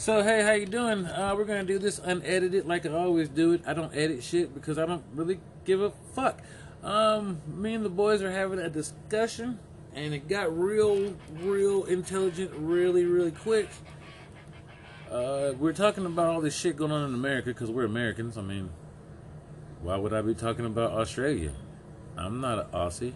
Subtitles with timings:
[0.00, 1.04] So hey, how you doing?
[1.04, 3.60] Uh, we're gonna do this unedited, like I always do it.
[3.66, 6.40] I don't edit shit because I don't really give a fuck.
[6.82, 9.58] Um, me and the boys are having a discussion,
[9.94, 13.68] and it got real, real intelligent, really, really quick.
[15.10, 18.38] Uh, we're talking about all this shit going on in America because we're Americans.
[18.38, 18.70] I mean,
[19.82, 21.52] why would I be talking about Australia?
[22.16, 23.12] I'm not an Aussie.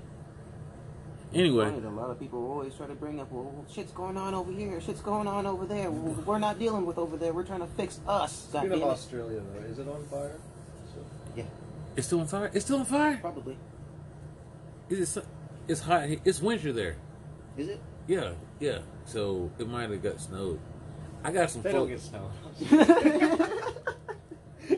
[1.34, 4.34] Anyway, Funny, a lot of people always try to bring up, well, shit's going on
[4.34, 5.90] over here, shit's going on over there.
[5.90, 7.32] Well, We're not dealing with over there.
[7.32, 8.32] We're trying to fix us.
[8.32, 8.76] Speaking goddammit.
[8.76, 10.36] of Australia, though, is it on fire?
[11.34, 11.44] Yeah,
[11.96, 12.50] it's still on fire.
[12.54, 13.18] It's still on fire.
[13.20, 13.56] probably.
[14.88, 15.24] Is it?
[15.66, 16.08] It's hot.
[16.24, 16.96] It's winter there.
[17.56, 17.80] Is it?
[18.06, 18.78] Yeah, yeah.
[19.06, 20.60] So it might have got snowed.
[21.24, 21.62] I got some.
[21.62, 22.30] They folk- don't get snow.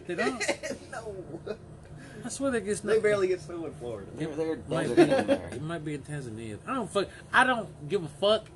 [0.06, 0.42] They don't.
[0.92, 1.14] no.
[2.26, 2.92] I swear they get snow.
[2.92, 4.10] They barely get snow in Florida.
[4.16, 5.02] They're, they're Might be.
[5.02, 6.58] It might be in Tanzania.
[6.66, 7.06] I don't fuck.
[7.32, 8.46] I don't give a fuck.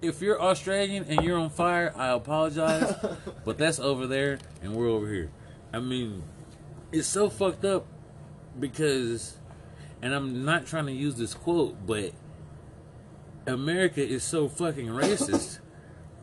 [0.00, 2.94] If you're Australian and you're on fire, I apologize,
[3.44, 5.28] but that's over there and we're over here.
[5.72, 6.22] I mean,
[6.92, 7.84] it's so fucked up
[8.58, 9.36] because,
[10.00, 12.12] and I'm not trying to use this quote, but
[13.44, 15.58] America is so fucking racist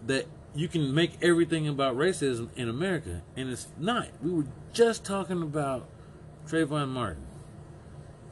[0.05, 4.08] that you can make everything about racism in America, and it's not.
[4.23, 5.85] We were just talking about
[6.47, 7.27] Trayvon Martin.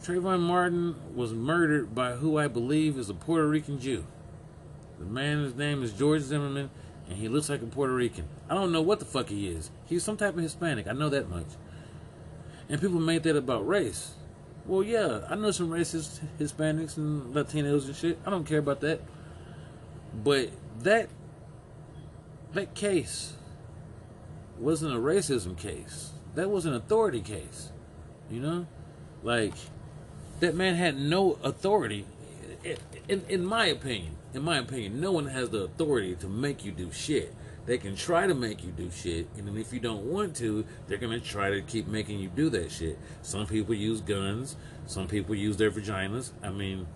[0.01, 4.05] Trayvon Martin was murdered by who I believe is a Puerto Rican Jew.
[4.99, 6.69] The man's name is George Zimmerman,
[7.09, 8.29] and he looks like a Puerto Rican.
[8.49, 9.69] I don't know what the fuck he is.
[9.85, 10.87] He's some type of Hispanic.
[10.87, 11.47] I know that much.
[12.69, 14.13] And people made that about race.
[14.65, 18.17] Well, yeah, I know some racist Hispanics and Latinos and shit.
[18.25, 19.01] I don't care about that.
[20.23, 21.09] But that
[22.53, 23.33] that case
[24.57, 26.11] wasn't a racism case.
[26.35, 27.71] That was an authority case.
[28.29, 28.67] You know?
[29.23, 29.53] Like
[30.39, 32.05] that man had no authority.
[33.07, 36.71] In, in, my opinion in my opinion no one has the authority to make you
[36.71, 37.33] do shit.
[37.65, 40.65] They can try to make you do shit and then if you don't want to
[40.87, 42.97] they're to try to keep making you do that shit.
[43.21, 44.55] Some people use guns.
[44.87, 46.31] Some people use their vaginas.
[46.43, 46.87] I mean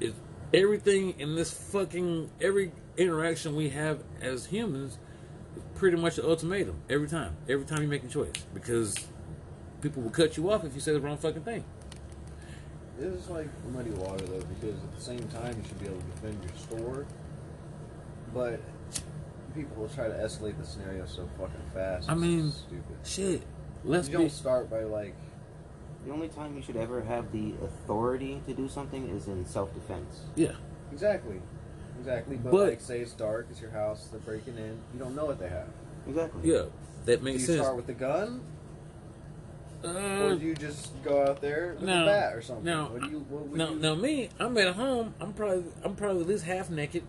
[0.00, 0.14] it,
[0.52, 4.98] everything in this fucking every interaction we have as humans
[5.56, 7.36] is pretty much an ultimatum every time.
[7.48, 8.32] Every time you make a choice.
[8.52, 8.94] Because
[9.80, 11.64] people will cut you off if you say the wrong fucking thing
[12.98, 15.98] This is like muddy water, though, because at the same time, you should be able
[16.00, 17.06] to defend your store.
[18.34, 18.60] But
[19.54, 22.08] people will try to escalate the scenario so fucking fast.
[22.08, 22.96] I it's mean, stupid.
[23.04, 23.42] Shit.
[23.84, 24.24] Let's you be.
[24.24, 25.14] don't start by like
[26.06, 30.20] The only time you should ever have the authority to do something is in self-defense.
[30.36, 30.52] Yeah.
[30.92, 31.40] exactly,
[31.98, 32.36] exactly.
[32.36, 34.78] But, But- like, say it's dark, it's your house, they're breaking in.
[34.92, 35.68] You don't know what they have.
[36.06, 36.50] Exactly.
[36.52, 36.64] Yeah.
[37.06, 37.60] That Do makes you sense.
[37.62, 38.42] start with the gun,
[39.82, 42.64] or Uh, do you just go out there with no, a bat or something?
[42.64, 43.18] no, What do you?
[43.28, 43.96] What would no, you, no.
[43.96, 45.14] Me, I'm at home.
[45.20, 47.02] I'm probably, I'm probably at least half naked.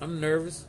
[0.00, 0.66] I'm nervous.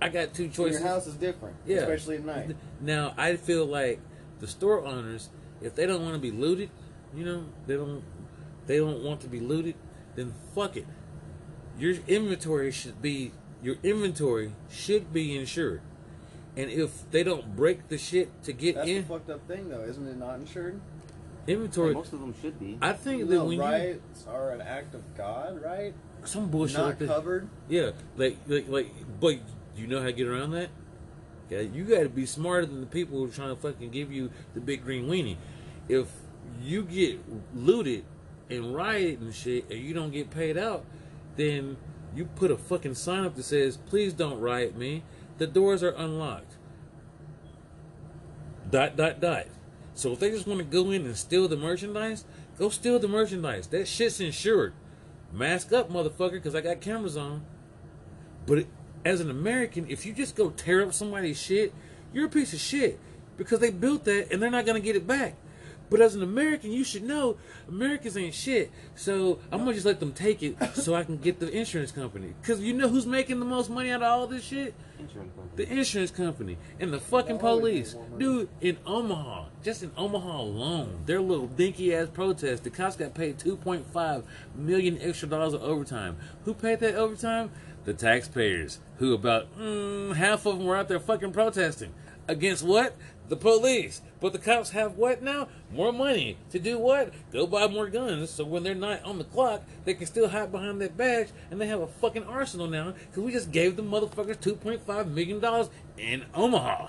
[0.00, 0.80] I got two choices.
[0.80, 1.78] your house is different, Yeah.
[1.78, 2.56] especially at night.
[2.80, 4.00] Now I feel like
[4.40, 5.30] the store owners,
[5.62, 6.68] if they don't want to be looted,
[7.14, 8.02] you know, they don't,
[8.66, 9.74] they don't want to be looted,
[10.14, 10.86] then fuck it.
[11.78, 13.32] Your inventory should be,
[13.62, 15.80] your inventory should be insured,
[16.56, 19.68] and if they don't break the shit to get That's in the fucked up thing,
[19.68, 20.16] though, isn't it?
[20.16, 20.80] Not insured.
[21.46, 22.78] inventory, Most of them should be.
[22.82, 25.94] I think that No, when you rights are an act of God, right?
[26.24, 27.48] some bullshit Not like that, covered.
[27.68, 29.36] yeah, like like like, but
[29.76, 30.70] you know how to get around that.
[31.50, 34.10] Yeah, you got to be smarter than the people who are trying to fucking give
[34.10, 35.36] you the big green weenie.
[35.88, 36.08] If
[36.60, 37.20] you get
[37.54, 38.04] looted
[38.50, 40.84] and rioted and shit, and you don't get paid out,
[41.36, 41.76] then
[42.16, 45.04] you put a fucking sign up that says, "Please don't riot me.
[45.38, 46.56] The doors are unlocked."
[48.70, 49.46] Dot dot dot.
[49.94, 52.24] So if they just want to go in and steal the merchandise,
[52.58, 53.66] go steal the merchandise.
[53.68, 54.74] That shit's insured.
[55.32, 57.44] Mask up, motherfucker, because I got cameras on.
[58.46, 58.66] But
[59.04, 61.72] as an American, if you just go tear up somebody's shit,
[62.12, 62.98] you're a piece of shit
[63.36, 65.36] because they built that and they're not gonna get it back.
[65.88, 67.36] But as an American, you should know
[67.68, 68.70] Americans ain't shit.
[68.94, 72.34] So I'm gonna just let them take it so I can get the insurance company.
[72.42, 74.74] Cause you know who's making the most money out of all this shit?
[74.98, 75.32] Insurance.
[75.56, 77.94] The insurance company and the fucking police.
[77.94, 78.24] make more money.
[78.24, 83.14] Dude, in Omaha, just in Omaha alone, their little dinky ass protest, the cops got
[83.14, 84.24] paid 2.5
[84.54, 86.16] million extra dollars of overtime.
[86.44, 87.50] Who paid that overtime?
[87.84, 91.94] The taxpayers, who about mm, half of them were out there fucking protesting.
[92.28, 92.96] Against what?
[93.28, 94.02] The police.
[94.20, 95.48] But the cops have what now?
[95.72, 96.36] More money.
[96.50, 97.12] To do what?
[97.32, 100.52] Go buy more guns so when they're not on the clock, they can still hide
[100.52, 103.82] behind that badge and they have a fucking arsenal now because we just gave the
[103.82, 105.68] motherfuckers $2.5 million
[105.98, 106.88] in Omaha.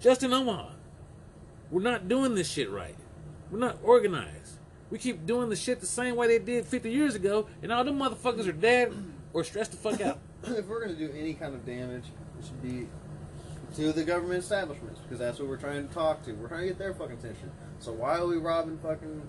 [0.00, 0.70] Just in Omaha.
[1.70, 2.96] We're not doing this shit right.
[3.50, 4.58] We're not organized.
[4.90, 7.84] We keep doing the shit the same way they did 50 years ago, and all
[7.84, 8.92] them motherfuckers are dead
[9.32, 10.18] or stressed the fuck out.
[10.44, 12.04] if we're gonna do any kind of damage,
[12.38, 12.88] it should be
[13.76, 16.32] to the government establishments because that's what we're trying to talk to.
[16.32, 17.50] We're trying to get their fucking attention.
[17.78, 19.22] So why are we robbing fucking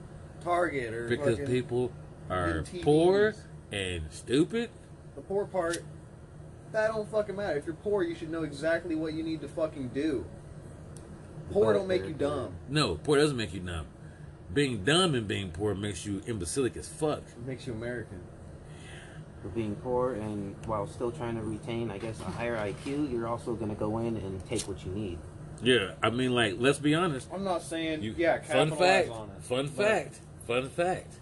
[0.43, 1.91] Target or Because people
[2.29, 3.35] are poor
[3.71, 4.69] and stupid.
[5.15, 5.83] The poor part,
[6.71, 7.57] that don't fucking matter.
[7.57, 10.25] If you're poor, you should know exactly what you need to fucking do.
[11.51, 12.53] Poor don't make you dumb.
[12.69, 13.85] No, poor doesn't make you dumb.
[14.53, 17.19] Being dumb and being poor makes you imbecilic as fuck.
[17.19, 18.21] It makes you American.
[19.41, 23.27] For being poor and while still trying to retain, I guess, a higher IQ, you're
[23.27, 25.17] also going to go in and take what you need.
[25.63, 27.27] Yeah, I mean, like, let's be honest.
[27.33, 28.39] I'm not saying You, yeah.
[28.41, 29.09] fun capitalize fact.
[29.09, 29.43] on it.
[29.43, 30.19] Fun but fact.
[30.47, 31.13] Fun fact.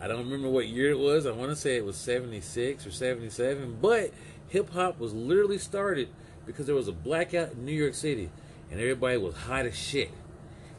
[0.00, 1.26] I don't remember what year it was.
[1.26, 3.78] I want to say it was 76 or 77.
[3.80, 4.12] But
[4.48, 6.08] hip hop was literally started
[6.46, 8.30] because there was a blackout in New York City
[8.70, 10.10] and everybody was hot as shit.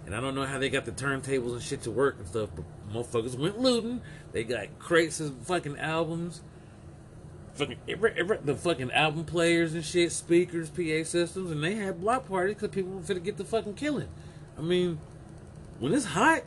[0.05, 2.49] And I don't know how they got the turntables and shit to work and stuff,
[2.55, 4.01] but motherfuckers went looting.
[4.31, 6.41] They got crates of fucking albums.
[7.55, 11.99] Fucking every, every, the fucking album players and shit, speakers, PA systems, and they had
[11.99, 14.07] block parties because people were finna get the fucking killing.
[14.57, 14.99] I mean,
[15.79, 16.43] when it's hot,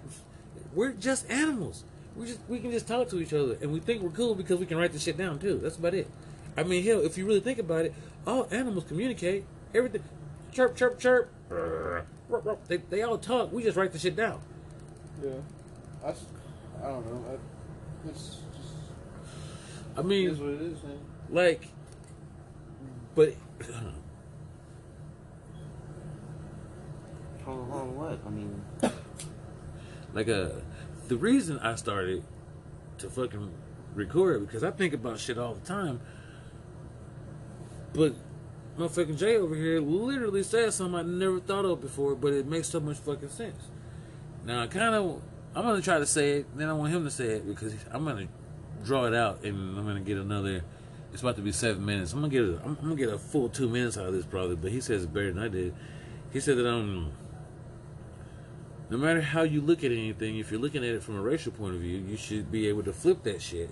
[0.75, 1.85] we're just animals.
[2.17, 4.61] We just we can just talk to each other, and we think we're cool because
[4.61, 5.59] we can write the shit down too.
[5.59, 6.09] That's about it.
[6.56, 7.95] I mean, hell, if you really think about it,
[8.27, 9.45] all animals communicate.
[9.75, 10.05] Everything,
[10.53, 11.29] chirp, chirp, chirp.
[12.69, 13.53] They they all talk.
[13.53, 14.41] We just write the shit down.
[15.23, 15.31] Yeah,
[16.05, 17.25] I, I don't know.
[17.31, 18.39] I, it's
[19.96, 20.99] I mean, is what it is, man.
[21.31, 21.69] like,
[23.14, 23.35] but
[27.44, 28.19] Hold on, what?
[28.26, 28.62] I mean,
[30.14, 30.49] like uh
[31.08, 32.25] the reason I started
[32.99, 33.50] to fucking
[33.94, 36.00] record because I think about shit all the time.
[37.93, 38.14] But
[38.79, 42.69] motherfucking Jay over here literally said something I never thought of before, but it makes
[42.69, 43.69] so much fucking sense.
[44.46, 45.20] Now I kind of
[45.55, 48.06] I'm gonna try to say it, then I want him to say it because I'm
[48.06, 48.26] gonna
[48.84, 50.62] draw it out and I'm gonna get another.
[51.12, 52.12] It's about to be seven minutes.
[52.12, 54.26] I'm gonna get a, I'm, I'm gonna get a full two minutes out of this
[54.26, 55.75] probably, but he says better than I did.
[56.32, 57.12] He said that um
[58.90, 61.52] no matter how you look at anything, if you're looking at it from a racial
[61.52, 63.70] point of view, you should be able to flip that shit.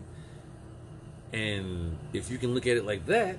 [1.32, 3.38] And if you can look at it like that,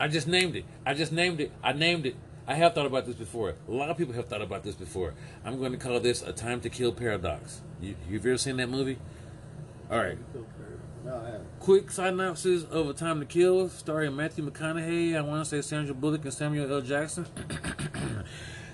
[0.00, 0.64] I just named it.
[0.84, 1.52] I just named it.
[1.62, 2.16] I named it.
[2.46, 3.54] I have thought about this before.
[3.68, 5.14] A lot of people have thought about this before.
[5.44, 7.62] I'm going to call this a time to kill paradox.
[7.80, 8.98] You, you've ever seen that movie?
[9.90, 10.18] All right.
[11.04, 11.60] No, I haven't.
[11.60, 15.94] Quick synopsis of A Time to Kill, starring Matthew McConaughey, I want to say Sandra
[15.94, 16.80] Bullock and Samuel L.
[16.80, 17.26] Jackson.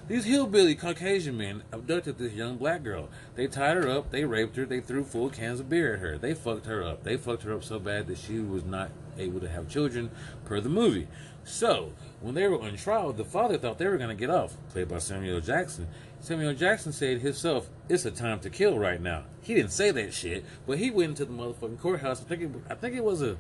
[0.09, 3.09] These hillbilly Caucasian men abducted this young black girl.
[3.37, 6.19] They tied her up, they raped her, they threw full cans of beer at her.
[6.19, 7.05] They fucked her up.
[7.05, 10.11] They fucked her up so bad that she was not able to have children
[10.45, 11.07] per the movie.
[11.45, 14.57] So, when they were on trial, the father thought they were going to get off,
[14.71, 15.41] played by Samuel L.
[15.41, 15.89] Jackson.
[16.21, 19.25] Samuel Jackson said himself, It's a time to kill right now.
[19.41, 22.21] He didn't say that shit, but he went into the motherfucking courthouse.
[22.21, 23.39] I think it, I think it was a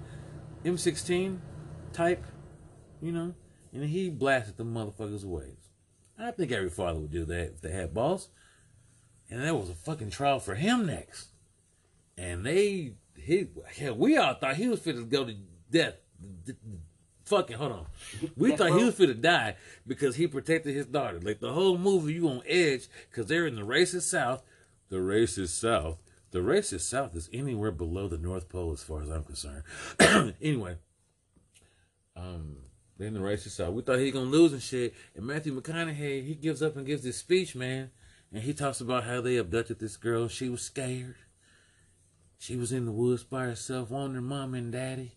[0.65, 1.39] M16
[1.93, 2.25] type,
[3.03, 3.35] you know,
[3.73, 5.57] and he blasted the motherfuckers away.
[6.19, 8.29] I think every father would do that if they had balls.
[9.29, 11.29] And there was a fucking trial for him next.
[12.19, 13.47] And they, he,
[13.77, 15.35] hell, we all thought he was fit to go to
[15.71, 15.95] death.
[17.31, 17.87] Fucking, hold on.
[18.37, 19.55] We thought he was to die
[19.87, 21.21] because he protected his daughter.
[21.21, 24.43] Like the whole movie, you on edge because they're in the racist South.
[24.89, 25.99] The racist South.
[26.33, 29.63] The racist South is anywhere below the North Pole, as far as I'm concerned.
[30.43, 30.79] anyway,
[32.17, 32.57] um,
[32.99, 33.75] they're in the racist South.
[33.75, 34.93] We thought he gonna lose and shit.
[35.15, 37.93] And Matthew McConaughey, he gives up and gives this speech, man.
[38.33, 40.27] And he talks about how they abducted this girl.
[40.27, 41.15] She was scared.
[42.39, 45.13] She was in the woods by herself, wanting her mom and daddy.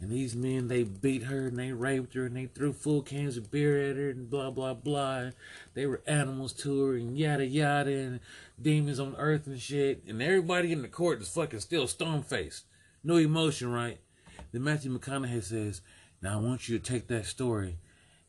[0.00, 3.36] And these men, they beat her and they raped her and they threw full cans
[3.36, 5.30] of beer at her and blah, blah, blah.
[5.74, 8.20] They were animals to her and yada, yada, and
[8.60, 10.04] demons on earth and shit.
[10.06, 12.64] And everybody in the court is fucking still stone faced.
[13.02, 13.98] No emotion, right?
[14.52, 15.80] Then Matthew McConaughey says,
[16.22, 17.78] Now I want you to take that story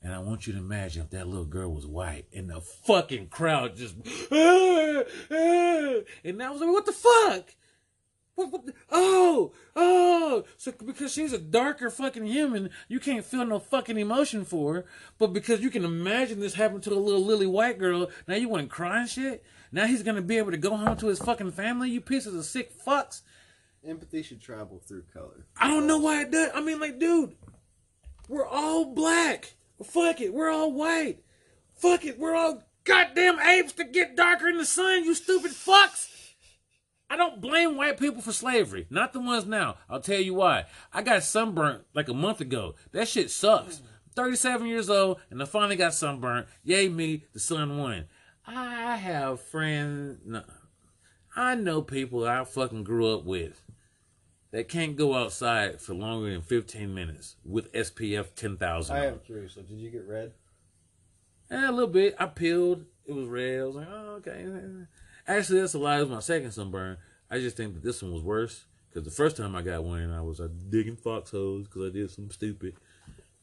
[0.02, 3.28] and I want you to imagine if that little girl was white and the fucking
[3.28, 3.96] crowd just,
[4.32, 7.54] "Ah, ah," and I was like, What the fuck?
[8.40, 13.60] What, what oh, oh, so because she's a darker fucking human, you can't feel no
[13.60, 14.86] fucking emotion for her.
[15.18, 18.48] But because you can imagine this happen to a little lily white girl, now you
[18.48, 19.44] want to cry and shit?
[19.74, 22.46] Now he's gonna be able to go home to his fucking family, you pieces of
[22.46, 23.24] sick fucks?
[23.86, 25.46] Empathy should travel through color.
[25.58, 26.52] I don't know why it does.
[26.56, 27.36] I mean, like, dude,
[28.30, 29.56] we're all black.
[29.84, 31.26] Fuck it, we're all white.
[31.76, 36.08] Fuck it, we're all goddamn apes to get darker in the sun, you stupid fucks.
[37.10, 38.86] I don't blame white people for slavery.
[38.90, 39.78] Not the ones now.
[39.90, 40.66] I'll tell you why.
[40.94, 42.76] I got sunburnt like a month ago.
[42.92, 43.82] That shit sucks.
[44.16, 46.48] 37 years old and I finally got sunburnt.
[46.64, 48.06] Yay me, the sun won.
[48.46, 50.20] I have friends.
[50.26, 50.44] No,
[51.36, 53.62] I know people I fucking grew up with
[54.52, 58.96] that can't go outside for longer than 15 minutes with SPF 10,000.
[58.96, 59.54] I am curious.
[59.54, 60.34] So, did you get red?
[61.52, 62.16] Eh, a little bit.
[62.20, 62.86] I peeled.
[63.06, 63.62] It was red.
[63.62, 64.46] I was like, oh, okay.
[65.30, 65.98] Actually, that's a lie.
[65.98, 66.98] It was my second sunburn.
[67.30, 70.12] I just think that this one was worse because the first time I got one,
[70.12, 72.74] I was uh, digging foxholes because I did something stupid.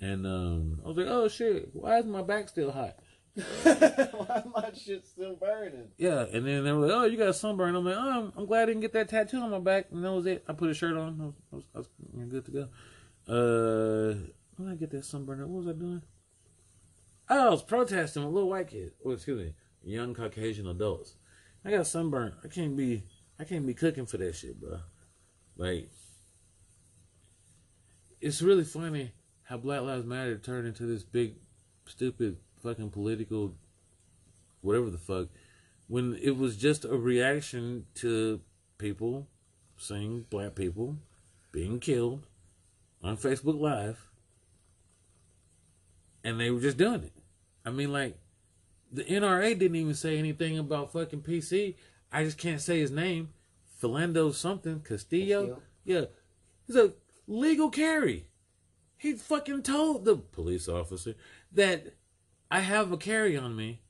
[0.00, 2.96] And um, I was like, oh shit, why is my back still hot?
[3.36, 5.88] Why my shit still burning?
[5.98, 8.32] Yeah, and then they were like, "Oh, you got a sunburn." I'm like, "Oh, I'm,
[8.34, 10.42] I'm glad I didn't get that tattoo on my back." And that was it.
[10.48, 11.20] I put a shirt on.
[11.20, 11.64] I was, I was,
[12.14, 12.62] I was good to go.
[13.28, 14.14] Uh,
[14.56, 15.40] when I get that sunburn?
[15.40, 16.00] What was I doing?
[17.28, 18.94] Oh, I was protesting with little white kids.
[19.04, 19.52] Well, excuse me,
[19.84, 21.16] young Caucasian adults.
[21.66, 22.32] I got sunburn.
[22.44, 23.02] I can't be.
[23.40, 24.78] I can't be cooking for that shit, bro.
[25.56, 25.90] Like,
[28.20, 31.34] it's really funny how Black Lives Matter turned into this big,
[31.84, 33.56] stupid, fucking political,
[34.60, 35.28] whatever the fuck,
[35.88, 38.40] when it was just a reaction to
[38.78, 39.26] people
[39.76, 40.96] seeing black people
[41.52, 42.26] being killed
[43.02, 44.08] on Facebook Live,
[46.22, 47.12] and they were just doing it.
[47.64, 48.16] I mean, like,
[48.96, 51.76] the NRA didn't even say anything about fucking PC.
[52.10, 53.30] I just can't say his name.
[53.80, 55.40] Philando something, Castillo.
[55.40, 55.62] Castillo.
[55.84, 56.04] Yeah.
[56.66, 56.92] He's a
[57.26, 58.28] legal carry.
[58.96, 61.14] He fucking told the police officer
[61.52, 61.94] that
[62.50, 63.82] I have a carry on me.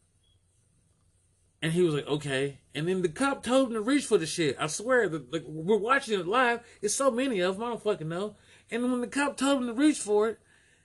[1.63, 2.59] And he was like, okay.
[2.75, 4.57] And then the cop told him to reach for the shit.
[4.59, 6.61] I swear, that like, we're watching it live.
[6.83, 8.37] It's so many of them, I don't fucking know.
[8.71, 10.41] And when the cop told him to reach for it,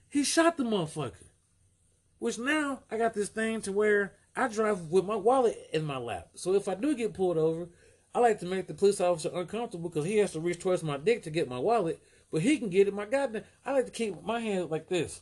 [0.07, 1.30] he shot the motherfucker.
[2.21, 5.97] Which now I got this thing to where I drive with my wallet in my
[5.97, 6.29] lap.
[6.35, 7.67] So if I do get pulled over,
[8.13, 10.97] I like to make the police officer uncomfortable because he has to reach towards my
[10.97, 11.99] dick to get my wallet,
[12.31, 12.93] but he can get it.
[12.93, 15.21] My goddamn, I like to keep my hands like this,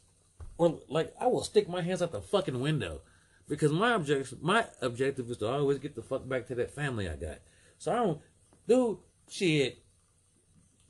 [0.57, 2.99] or like I will stick my hands out the fucking window
[3.47, 7.07] because my objective, my objective is to always get the fuck back to that family
[7.07, 7.39] I got.
[7.77, 8.19] So I don't
[8.67, 9.81] do shit.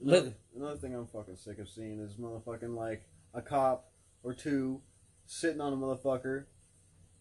[0.02, 0.34] Another
[0.82, 3.04] thing I'm fucking sick of seeing is motherfucking like
[3.36, 3.92] a cop
[4.24, 4.82] or two
[5.30, 6.46] sitting on a motherfucker,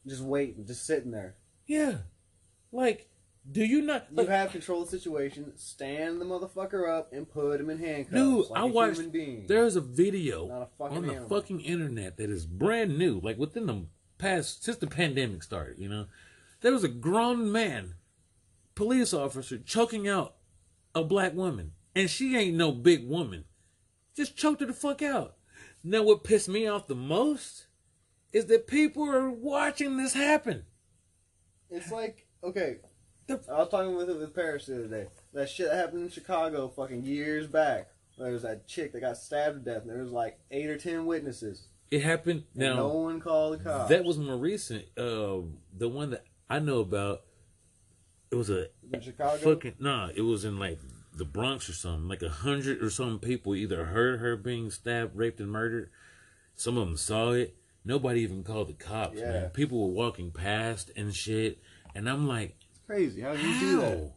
[0.07, 1.37] just waiting, just sitting there.
[1.67, 1.99] yeah,
[2.73, 3.09] like,
[3.51, 4.07] do you not?
[4.11, 5.53] You have control of the situation.
[5.57, 8.15] Stand the motherfucker up and put him in handcuffs.
[8.15, 9.03] Dude, like I watched.
[9.47, 11.29] There's a video a on the animal.
[11.29, 13.87] fucking internet that is brand new, like within the
[14.19, 15.79] past since the pandemic started.
[15.79, 16.07] You know,
[16.63, 17.95] there was a grown man,
[18.75, 20.35] police officer, choking out
[20.95, 23.45] a black woman, and she ain't no big woman.
[24.15, 25.37] Just choked her the fuck out.
[25.85, 27.68] Now, what pissed me off the most
[28.33, 30.65] is that people are watching this happen.
[31.71, 32.77] It's like okay.
[33.27, 35.07] The- I was talking with with Paris the other day.
[35.35, 37.89] That shit that happened in Chicago fucking years back.
[38.19, 40.77] There was that chick that got stabbed to death, and there was like eight or
[40.77, 41.69] ten witnesses.
[41.91, 42.75] It happened now.
[42.77, 43.89] no one called the cops.
[43.91, 44.85] That was more recent.
[44.97, 45.43] Uh,
[45.77, 47.23] the one that I know about.
[48.31, 49.39] It was a in Chicago.
[49.55, 50.11] fucking nah.
[50.15, 50.79] It was in like
[51.15, 52.09] the Bronx or something.
[52.09, 55.91] Like a hundred or some people either heard her being stabbed, raped, and murdered.
[56.55, 57.55] Some of them saw it.
[57.89, 59.19] Nobody even called the cops.
[59.19, 59.33] Yeah.
[59.33, 61.59] Man, people were walking past and shit.
[61.95, 63.23] And I'm like, It's crazy.
[63.23, 64.13] How do you do that?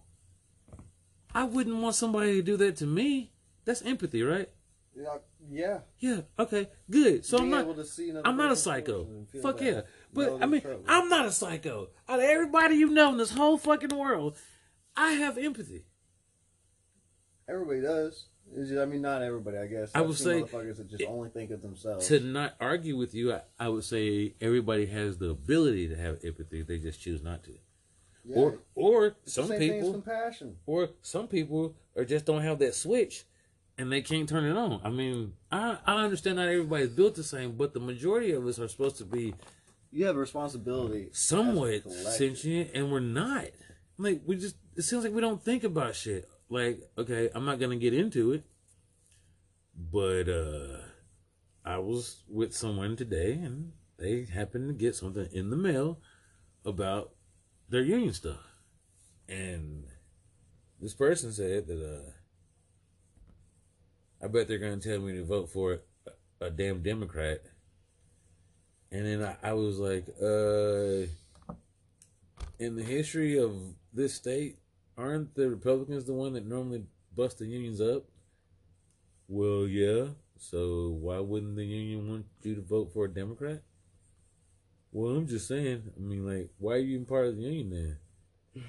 [1.34, 3.32] I wouldn't want somebody to do that to me.
[3.64, 4.50] That's empathy, right?
[4.94, 5.18] Yeah,
[5.50, 5.80] yeah.
[6.00, 6.22] Yeah.
[6.38, 6.68] Okay.
[6.90, 7.24] Good.
[7.24, 7.62] So I'm not.
[7.62, 9.04] able to see another I'm not a psycho.
[9.04, 9.82] emotions and feel Fuck yeah.
[10.14, 10.84] But I mean, trouble.
[10.90, 11.92] I'm not a psycho.
[12.10, 14.38] Out of everybody you know in this whole fucking world,
[14.98, 15.86] I have empathy.
[17.48, 18.26] Everybody does.
[18.56, 19.92] Just- I mean, not everybody, I guess.
[19.96, 22.08] I would say motherfuckers that just it- only think of themselves.
[22.08, 26.20] To not argue with you, I, I would say everybody has the ability to have
[26.24, 26.62] empathy.
[26.64, 27.52] They just choose not to.
[28.26, 28.36] yeah.
[28.38, 30.58] Or or It's some same thing as people compassion.
[30.66, 33.24] or some people are just don't have that switch
[33.78, 34.80] and they can't turn it on.
[34.84, 38.60] I mean, I I understand not everybody's built the same, but the majority of us
[38.60, 39.34] are supposed to be
[39.92, 41.10] You have a responsibility.
[41.14, 43.46] somewhat sentient and we're not.
[43.98, 46.28] Like we just it seems like we don't think about shit.
[46.52, 48.44] Like, okay, I'm not gonna get into it.
[49.74, 50.82] But uh
[51.64, 56.00] I was with someone today and they happened to get something in the mail
[56.66, 57.14] about
[57.70, 58.42] their union stuff.
[59.30, 59.86] And
[60.82, 62.12] this person said that uh
[64.22, 65.80] I bet they're gonna tell me to vote for
[66.42, 67.44] a, a damn Democrat.
[68.92, 71.08] And then I, I was like, uh
[72.60, 73.54] in the history of
[73.94, 74.58] this state,
[75.02, 78.04] aren't the Republicans the one that normally bust the unions up?
[79.28, 80.08] Well, yeah.
[80.38, 83.62] So why wouldn't the union want you to vote for a Democrat?
[84.92, 85.84] Well, I'm just saying.
[85.96, 87.98] I mean, like, why are you even part of the union
[88.54, 88.64] then?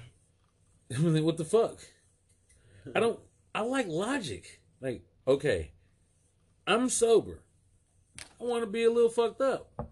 [0.95, 1.79] I mean, like, what the fuck?
[2.95, 3.19] I don't.
[3.53, 4.61] I like logic.
[4.81, 5.71] Like, okay,
[6.65, 7.41] I'm sober.
[8.39, 9.91] I want to be a little fucked up,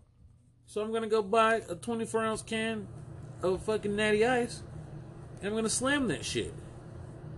[0.66, 2.88] so I'm gonna go buy a 24 ounce can
[3.42, 4.64] of fucking natty ice,
[5.42, 6.54] and I'm gonna slam that shit,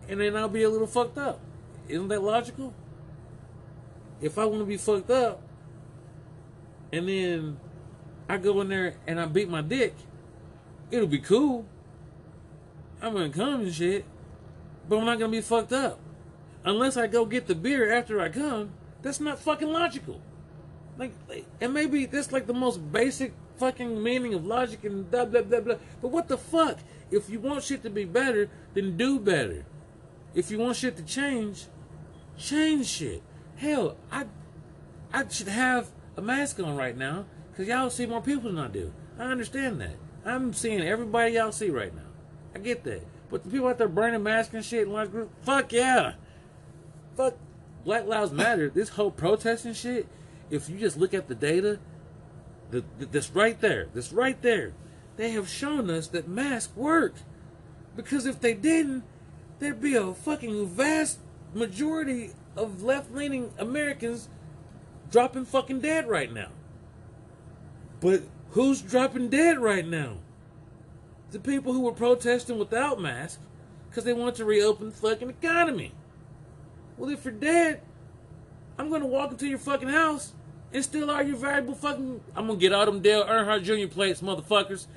[0.09, 1.39] and then I'll be a little fucked up.
[1.87, 2.73] Isn't that logical?
[4.21, 5.41] If I want to be fucked up,
[6.91, 7.57] and then
[8.29, 9.95] I go in there and I beat my dick,
[10.91, 11.65] it'll be cool.
[13.01, 14.05] I'm gonna come and shit,
[14.87, 15.99] but I'm not gonna be fucked up
[16.63, 18.71] unless I go get the beer after I come.
[19.01, 20.21] That's not fucking logical.
[20.97, 21.13] Like,
[21.59, 25.59] and maybe that's like the most basic fucking meaning of logic and blah blah blah
[25.59, 25.75] blah.
[26.01, 26.79] But what the fuck?
[27.11, 29.65] If you want shit to be better, then do better.
[30.33, 31.65] If you want shit to change,
[32.37, 33.21] change shit.
[33.57, 34.25] Hell, I
[35.13, 38.67] I should have a mask on right now because y'all see more people than I
[38.67, 38.91] do.
[39.19, 39.95] I understand that.
[40.25, 42.01] I'm seeing everybody y'all see right now.
[42.55, 43.05] I get that.
[43.29, 46.13] But the people out there burning masks and shit, large group, fuck yeah.
[47.15, 47.35] Fuck
[47.83, 48.69] Black Lives Matter.
[48.69, 50.07] This whole protesting shit.
[50.49, 51.79] If you just look at the data,
[52.71, 54.73] the, the, this right there, this right there,
[55.15, 57.15] they have shown us that masks work.
[57.95, 59.03] Because if they didn't,
[59.59, 61.19] there'd be a fucking vast
[61.53, 64.29] majority of left leaning Americans
[65.11, 66.49] dropping fucking dead right now.
[68.01, 70.17] But who's dropping dead right now?
[71.31, 73.41] The people who were protesting without masks
[73.89, 75.93] because they want to reopen the fucking economy.
[76.97, 77.81] Well, if you're dead,
[78.77, 80.33] I'm gonna walk into your fucking house
[80.73, 82.19] and still all your valuable fucking.
[82.35, 83.93] I'm gonna get all them Dale Earnhardt Jr.
[83.93, 84.87] plates, motherfuckers.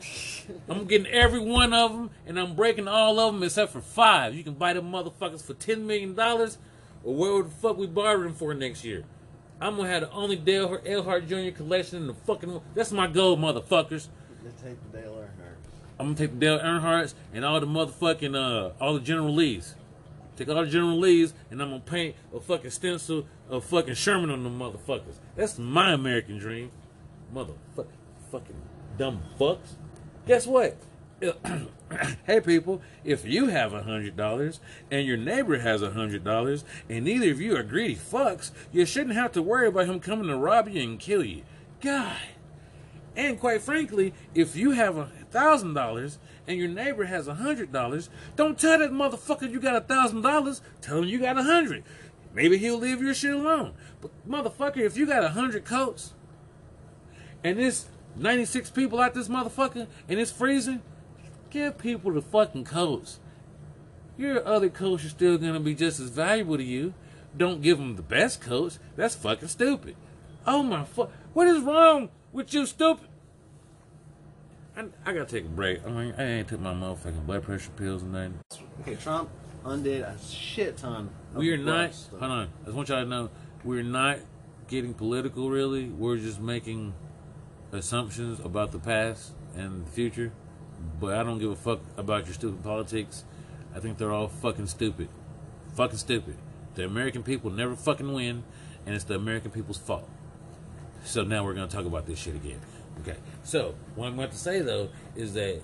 [0.68, 4.35] I'm getting every one of them, and I'm breaking all of them except for five.
[4.35, 6.59] You can buy them motherfuckers for ten million dollars,
[7.04, 9.04] or whatever the fuck we bartering for next year.
[9.61, 11.56] I'm gonna have the only Dale Earnhardt Jr.
[11.56, 12.61] collection in the fucking.
[12.75, 14.09] That's my goal, motherfuckers.
[14.45, 15.56] Let's take the Dale Earnhardt.
[15.99, 19.75] I'm gonna take the Dale Earnhardts and all the motherfucking uh all the General Lees.
[20.37, 24.30] Take all the General Lees and I'm gonna paint a fucking stencil of fucking Sherman
[24.30, 25.18] on the motherfuckers.
[25.34, 26.70] That's my American dream.
[27.34, 27.86] Motherfucking
[28.30, 28.56] fucking
[28.98, 29.74] dumb fucks.
[30.26, 30.76] Guess what?
[32.26, 34.60] hey people, if you have a hundred dollars
[34.90, 38.84] and your neighbor has a hundred dollars and neither of you are greedy fucks, you
[38.84, 41.42] shouldn't have to worry about him coming to rob you and kill you.
[41.80, 42.16] God.
[43.16, 47.73] And quite frankly, if you have a thousand dollars and your neighbor has a hundred
[47.73, 50.60] dollars, don't tell that motherfucker you got a thousand dollars.
[50.82, 51.84] Tell him you got a hundred.
[52.36, 53.72] Maybe he'll leave your shit alone.
[54.02, 56.12] But motherfucker, if you got a hundred coats
[57.42, 60.82] and there's 96 people out this motherfucker and it's freezing,
[61.49, 63.20] give people the fucking coats.
[64.18, 66.92] Your other coats are still gonna be just as valuable to you.
[67.34, 68.78] Don't give them the best coats.
[68.96, 69.96] That's fucking stupid.
[70.46, 71.10] Oh my fuck!
[71.32, 73.08] What is wrong with you, stupid?
[74.76, 75.86] I, I gotta take a break.
[75.86, 78.40] I mean, I ain't took my motherfucking blood pressure pills and nothing.
[78.82, 79.30] Okay, Trump
[79.66, 81.10] undid a shit ton.
[81.34, 81.94] We are not.
[81.94, 82.20] stuff.
[82.20, 82.48] Hold on.
[82.62, 83.30] I just want y'all to know
[83.64, 84.18] we're not
[84.68, 85.50] getting political.
[85.50, 86.94] Really, we're just making
[87.72, 90.32] assumptions about the past and the future.
[91.00, 93.24] But I don't give a fuck about your stupid politics.
[93.74, 95.08] I think they're all fucking stupid.
[95.74, 96.36] Fucking stupid.
[96.74, 98.44] The American people never fucking win,
[98.84, 100.08] and it's the American people's fault.
[101.04, 102.60] So now we're gonna talk about this shit again.
[103.00, 103.16] Okay.
[103.42, 105.62] So what I'm about to say though is that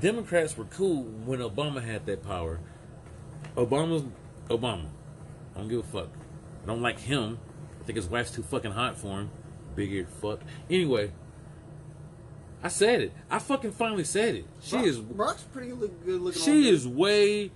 [0.00, 2.60] Democrats were cool when Obama had that power.
[3.56, 4.04] Obama's
[4.48, 4.86] Obama.
[5.54, 6.08] I don't give a fuck.
[6.62, 7.38] I don't like him.
[7.80, 9.30] I think his wife's too fucking hot for him.
[9.74, 10.40] Big eared fuck.
[10.70, 11.10] Anyway,
[12.62, 13.12] I said it.
[13.30, 14.44] I fucking finally said it.
[14.60, 16.42] She Brock- is Brock's pretty look, good looking.
[16.42, 17.50] she is way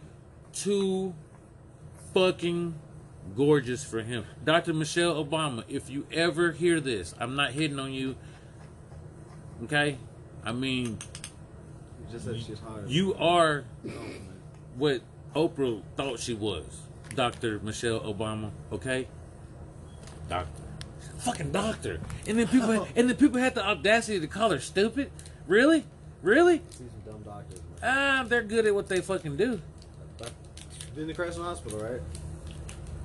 [0.52, 1.14] too
[2.14, 2.74] fucking
[3.36, 4.24] gorgeous for him.
[4.44, 4.72] Dr.
[4.74, 8.16] Michelle Obama, if you ever hear this, I'm not hitting on you.
[9.64, 9.98] Okay?
[10.44, 10.98] I mean,
[12.10, 12.88] Just said she's hot.
[12.88, 13.64] you are
[14.76, 15.00] what
[15.34, 16.64] Oprah thought she was.
[17.14, 17.60] Dr.
[17.62, 19.06] Michelle Obama, okay?
[20.28, 20.62] Doctor.
[21.18, 22.00] Fucking doctor.
[22.26, 25.10] And then people and then people had the audacity to call her stupid.
[25.46, 25.84] Really?
[26.22, 26.58] Really?
[26.70, 27.60] See some dumb doctors.
[27.82, 29.60] Ah, they're good at what they fucking do.
[30.94, 32.00] Been to Crescent Hospital, right?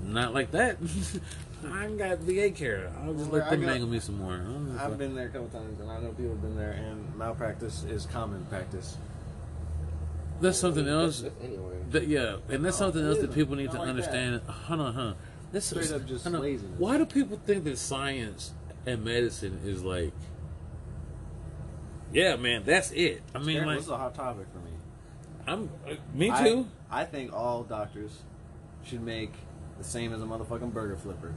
[0.03, 0.77] Not like that.
[1.65, 2.91] I ain't got VA care.
[3.01, 4.33] I'll just let them mangle me some more.
[4.33, 6.41] I don't give a I've been there a couple times, and I know people have
[6.41, 8.97] been there, and malpractice is common practice.
[10.39, 11.23] That's something else.
[11.43, 11.77] Anyway.
[11.91, 14.41] That, yeah, and that's something else that people need to like understand.
[14.41, 15.13] Hold on, huh?
[15.51, 16.79] This Straight is up just laziness.
[16.79, 18.53] Why do people think that science
[18.85, 20.13] and medicine is like?
[22.13, 23.23] Yeah, man, that's it.
[23.33, 24.71] I mean, Apparently, like, this is a hot topic for me.
[25.47, 26.67] I'm uh, me I- too.
[26.89, 28.21] I, think all doctors
[28.83, 29.33] should make
[29.77, 31.33] the same as a motherfucking burger flipper.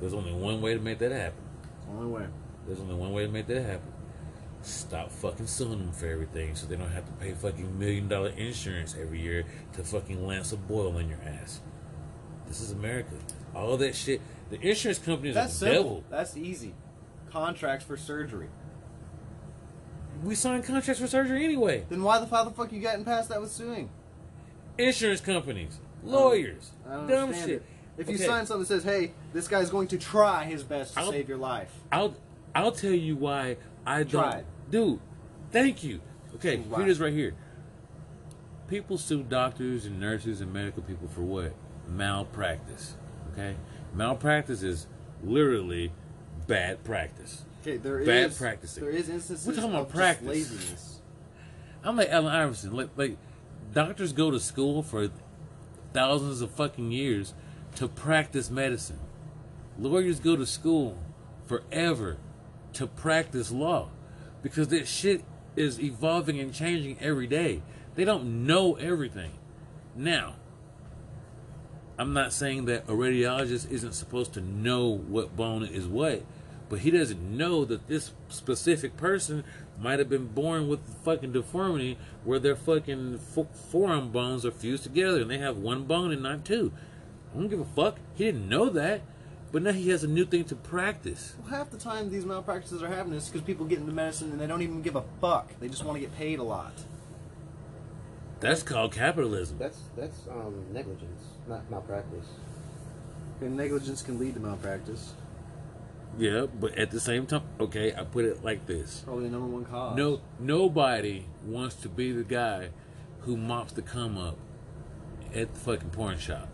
[0.00, 1.42] There's only one way to make that happen.
[1.88, 2.26] Only way.
[2.66, 3.92] There's only one way to make that happen.
[4.62, 8.30] Stop fucking suing them for everything so they don't have to pay fucking million dollar
[8.30, 11.60] insurance every year to fucking lance a boil in your ass.
[12.48, 13.14] This is America.
[13.54, 14.20] All that shit.
[14.50, 15.82] The insurance companies That's are the simple.
[15.82, 16.04] devil.
[16.10, 16.74] That's easy.
[17.30, 18.48] Contracts for surgery.
[20.22, 21.84] We sign contracts for surgery anyway.
[21.88, 23.90] Then why the fuck you getting past that with suing?
[24.78, 27.48] Insurance companies, lawyers, dumb shit.
[27.50, 27.62] it.
[27.96, 28.24] If you Okay.
[28.26, 31.28] sign something that says, "Hey, this guy's going to try his best to I'll- save
[31.28, 32.14] your life," I'll
[32.54, 34.10] I'll tell you why I don't.
[34.22, 34.44] Try.
[34.70, 35.00] Dude,
[35.50, 36.00] thank you.
[36.36, 36.78] Okay, Why?
[36.78, 37.34] here it is right here.
[38.66, 41.54] People sue doctors and nurses and medical people for what?
[41.88, 42.96] Malpractice.
[43.32, 43.56] Okay,
[43.92, 44.86] malpractice is
[45.22, 45.92] literally
[46.46, 47.44] bad practice.
[47.62, 48.84] okay, there is Bad practicing.
[48.84, 50.26] There is instances We're talking about of practice.
[50.28, 51.00] laziness.
[51.82, 52.74] I'm like Allen Iverson.
[52.74, 53.16] Like, like
[53.72, 55.08] doctors go to school for
[55.94, 57.32] thousands of fucking years
[57.76, 58.98] to practice medicine.
[59.78, 60.98] Lawyers go to school
[61.46, 62.18] forever
[62.74, 63.88] to practice law
[64.42, 65.24] because this shit
[65.56, 67.62] is evolving and changing every day.
[67.94, 69.32] They don't know everything.
[69.96, 70.34] Now,
[71.96, 76.24] I'm not saying that a radiologist isn't supposed to know what bone is what,
[76.68, 79.44] but he doesn't know that this specific person
[79.80, 84.84] might have been born with fucking deformity where their fucking fo- forearm bones are fused
[84.84, 86.72] together and they have one bone and not two.
[87.32, 87.98] I don't give a fuck.
[88.14, 89.02] He didn't know that,
[89.50, 91.34] but now he has a new thing to practice.
[91.40, 94.40] Well, half the time these malpractices are happening is because people get into medicine and
[94.40, 95.50] they don't even give a fuck.
[95.60, 96.72] They just want to get paid a lot.
[98.40, 99.58] That's called capitalism.
[99.58, 102.26] That's that's um, negligence, not malpractice.
[103.40, 105.14] And negligence can lead to malpractice.
[106.18, 109.02] Yeah, but at the same time, okay, I put it like this.
[109.04, 109.96] Probably the number one cause.
[109.96, 112.70] No, nobody wants to be the guy
[113.20, 114.36] who mops the cum up
[115.34, 116.48] at the fucking porn shop.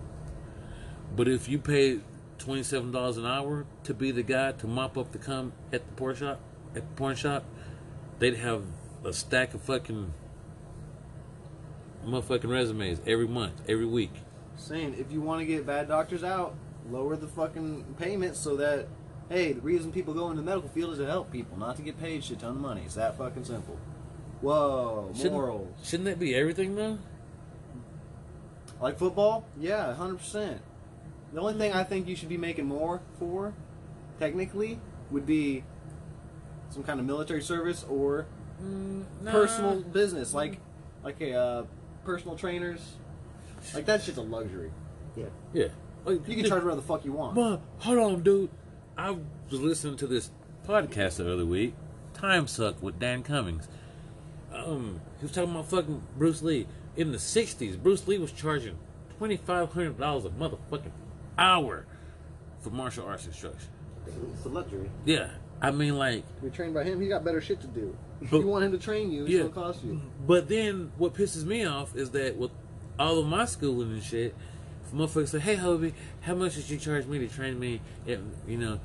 [1.14, 2.00] But if you pay
[2.38, 5.86] twenty seven dollars an hour to be the guy to mop up the cum at
[5.86, 6.40] the porn shop,
[6.74, 7.44] at the porn shop,
[8.18, 8.62] they'd have
[9.04, 10.14] a stack of fucking
[12.06, 14.12] motherfucking resumes every month, every week.
[14.56, 16.54] saying if you want to get bad doctors out,
[16.90, 18.86] lower the fucking payments so that
[19.30, 21.82] hey, the reason people go into the medical field is to help people, not to
[21.82, 22.82] get paid shit ton of money.
[22.84, 23.78] It's that fucking simple.
[24.42, 25.68] Whoa, Shouldn't, morals.
[25.82, 26.98] shouldn't that be everything though?
[28.80, 29.44] Like football?
[29.58, 30.60] Yeah, hundred percent.
[31.32, 33.54] The only thing I think you should be making more for,
[34.18, 35.62] technically, would be
[36.70, 38.26] some kind of military service or
[39.22, 39.30] Nah.
[39.30, 40.58] personal business, like
[41.02, 41.64] like a uh,
[42.04, 42.80] personal trainers.
[43.74, 44.70] Like that shit's a luxury.
[45.16, 45.26] Yeah.
[45.52, 45.68] Yeah.
[46.04, 47.34] Like, You can charge whatever the fuck you want.
[47.34, 48.48] But hold on, dude.
[49.00, 50.30] I was listening to this
[50.68, 51.72] podcast the other week,
[52.12, 53.66] Time Suck with Dan Cummins.
[54.52, 56.66] Um, he was talking about fucking Bruce Lee.
[56.98, 58.76] In the '60s, Bruce Lee was charging
[59.16, 60.90] twenty five hundred dollars a motherfucking
[61.38, 61.86] hour
[62.60, 63.70] for martial arts instruction.
[64.34, 64.90] It's a luxury.
[65.06, 65.30] Yeah,
[65.62, 67.00] I mean, like, You're trained by him.
[67.00, 67.96] He got better shit to do.
[68.20, 69.38] If But- you want him to train you, it's Yeah.
[69.44, 69.98] gonna cost you.
[70.26, 72.50] But then what pisses me off is that with
[72.98, 74.34] all of my schooling and shit,
[74.90, 77.80] if motherfuckers say, "Hey, Hobie, how much did you charge me to train me?
[78.08, 78.80] At, you know,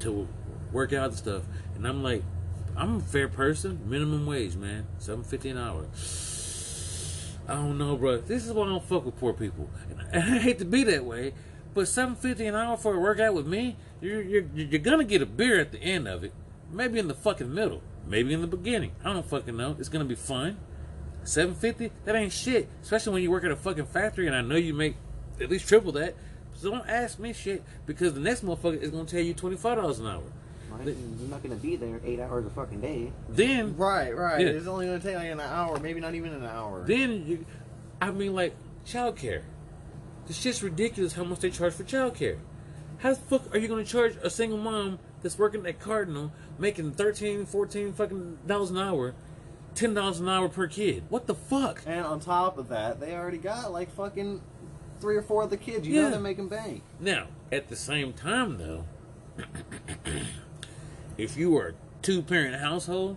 [0.00, 0.28] to
[0.72, 1.42] work out and stuff?"
[1.74, 2.22] And I'm like,
[2.76, 5.86] "I'm a fair person, minimum wage, man, seven fifty an hour."
[7.48, 8.18] I don't know, bro.
[8.18, 9.68] This is why I don't fuck with poor people,
[10.12, 11.34] and I hate to be that way.
[11.74, 15.22] But seven fifty an hour for a workout with me, you're, you're you're gonna get
[15.22, 16.32] a beer at the end of it,
[16.72, 18.92] maybe in the fucking middle, maybe in the beginning.
[19.04, 19.76] I don't fucking know.
[19.78, 20.58] It's gonna be fun.
[21.22, 21.92] Seven fifty?
[22.04, 22.68] That ain't shit.
[22.82, 24.96] Especially when you work at a fucking factory and I know you make
[25.40, 26.14] at least triple that.
[26.54, 29.76] So don't ask me shit because the next motherfucker is gonna tell you twenty five
[29.78, 30.22] dollars an hour.
[30.70, 30.86] Right?
[30.86, 33.12] You're not gonna be there eight hours a fucking day.
[33.28, 34.40] Then Right, right.
[34.40, 34.52] Yeah.
[34.52, 36.84] It's only gonna take like an hour, maybe not even an hour.
[36.86, 37.46] then you
[38.00, 38.54] I mean like
[38.86, 39.42] childcare.
[40.28, 42.38] It's just ridiculous how much they charge for childcare.
[42.98, 46.92] How the fuck are you gonna charge a single mom that's working at Cardinal making
[46.92, 49.14] 13, 14 fucking dollars an hour,
[49.74, 51.04] ten dollars an hour per kid?
[51.08, 51.82] What the fuck?
[51.86, 54.40] And on top of that, they already got like fucking
[55.00, 55.86] three or four of the kids.
[55.86, 56.02] You Yeah.
[56.02, 56.82] know they're making bank.
[57.00, 58.84] Now, at the same time, though,
[61.18, 63.16] if you are a two parent household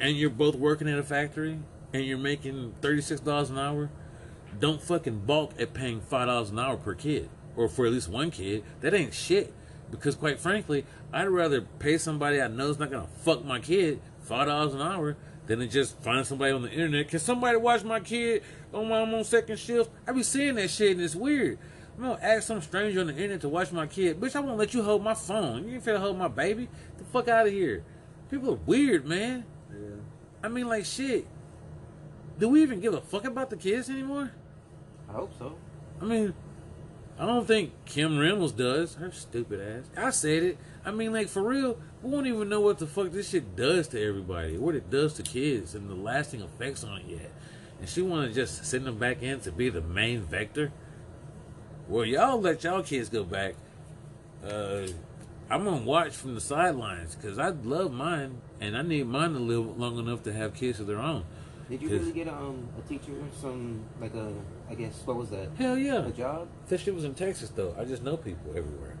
[0.00, 1.58] and you're both working at a factory
[1.92, 3.90] and you're making $36 an hour,
[4.58, 8.30] don't fucking balk at paying $5 an hour per kid or for at least one
[8.30, 8.64] kid.
[8.80, 9.52] That ain't shit.
[9.90, 13.58] Because, quite frankly, I'd rather pay somebody I know is not going to fuck my
[13.60, 17.08] kid $5 an hour than to just find somebody on the internet.
[17.08, 19.90] Can somebody watch my kid on my I'm on second shift?
[20.06, 21.58] I be seeing that shit and it's weird.
[21.96, 24.20] I'm gonna ask some stranger on the internet to watch my kid.
[24.20, 25.68] Bitch, I won't let you hold my phone.
[25.68, 26.68] You ain't finna hold my baby.
[26.96, 27.84] the fuck out of here.
[28.30, 29.44] People are weird, man.
[29.70, 29.96] Yeah.
[30.42, 31.26] I mean, like, shit.
[32.38, 34.32] Do we even give a fuck about the kids anymore?
[35.08, 35.56] I hope so.
[36.00, 36.34] I mean,
[37.18, 38.94] I don't think Kim Reynolds does.
[38.94, 39.90] Her stupid ass.
[39.96, 40.58] I said it.
[40.84, 43.88] I mean, like, for real, we won't even know what the fuck this shit does
[43.88, 47.30] to everybody, what it does to kids, and the lasting effects on it yet.
[47.78, 50.72] And she want to just send them back in to be the main vector?
[51.88, 53.54] Well, y'all let y'all kids go back.
[54.44, 54.86] Uh,
[55.50, 59.38] I'm gonna watch from the sidelines because I love mine, and I need mine to
[59.38, 61.24] live long enough to have kids of their own.
[61.68, 64.32] Did you really get um a teacher, some like a
[64.70, 65.50] I guess what was that?
[65.56, 66.06] Hell yeah.
[66.06, 66.48] A job?
[66.68, 67.74] That shit was in Texas though.
[67.78, 68.96] I just know people everywhere.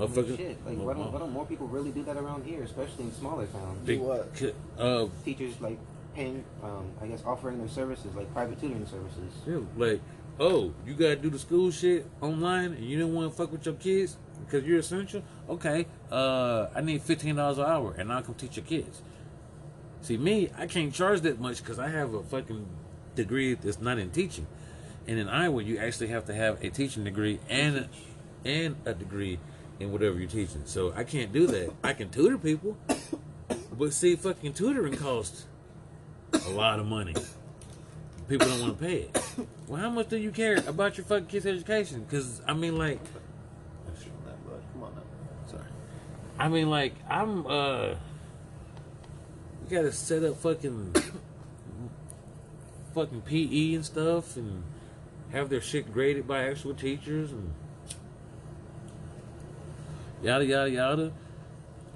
[0.00, 0.36] I mean, Motherfucker.
[0.36, 0.66] shit.
[0.66, 3.46] Like why don't, why don't more people really do that around here, especially in smaller
[3.46, 3.86] towns?
[3.86, 4.52] Do what?
[4.78, 5.78] Uh, Teachers like
[6.14, 9.32] paying, um, I guess offering their services like private tutoring services.
[9.46, 10.00] yeah, like,
[10.38, 13.64] oh, you gotta do the school shit online, and you don't want to fuck with
[13.66, 15.22] your kids because you're essential.
[15.48, 19.02] Okay, uh, I need fifteen dollars an hour, and I'll come teach your kids.
[20.02, 22.66] See, me, I can't charge that much because I have a fucking
[23.14, 24.46] degree that's not in teaching,
[25.06, 27.88] and in Iowa, you actually have to have a teaching degree and
[28.44, 29.38] and a degree
[29.80, 30.62] in whatever you're teaching.
[30.66, 31.72] So I can't do that.
[31.82, 32.76] I can tutor people,
[33.76, 35.46] but see, fucking tutoring costs
[36.46, 37.14] a lot of money.
[38.28, 39.24] People don't want to pay it.
[39.66, 42.04] Well, how much do you care about your fucking kids' education?
[42.08, 43.00] Because I mean, like.
[44.72, 44.92] Come on
[45.48, 45.64] sorry.
[46.38, 47.96] I mean, like, I'm uh, you
[49.68, 50.94] gotta set up fucking,
[52.94, 54.62] fucking PE and stuff, and
[55.32, 57.52] have their shit graded by actual teachers, and
[60.22, 61.12] yada yada yada.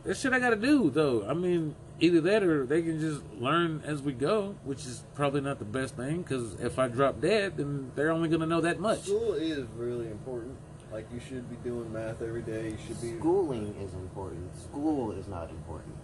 [0.05, 1.27] That's shit I gotta do though.
[1.29, 5.41] I mean, either that or they can just learn as we go, which is probably
[5.41, 6.23] not the best thing.
[6.23, 9.05] Because if I drop dead, then they're only gonna know that much.
[9.05, 10.57] School is really important.
[10.93, 12.71] Like you should be doing math every day.
[12.71, 14.55] You should be Schooling is important.
[14.57, 15.95] School is not important.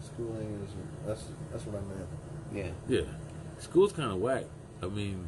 [0.00, 0.70] schooling is
[1.06, 2.08] that's that's what I meant.
[2.88, 2.98] Yeah.
[3.00, 3.08] Yeah,
[3.58, 4.44] school's kind of whack.
[4.82, 5.26] I mean,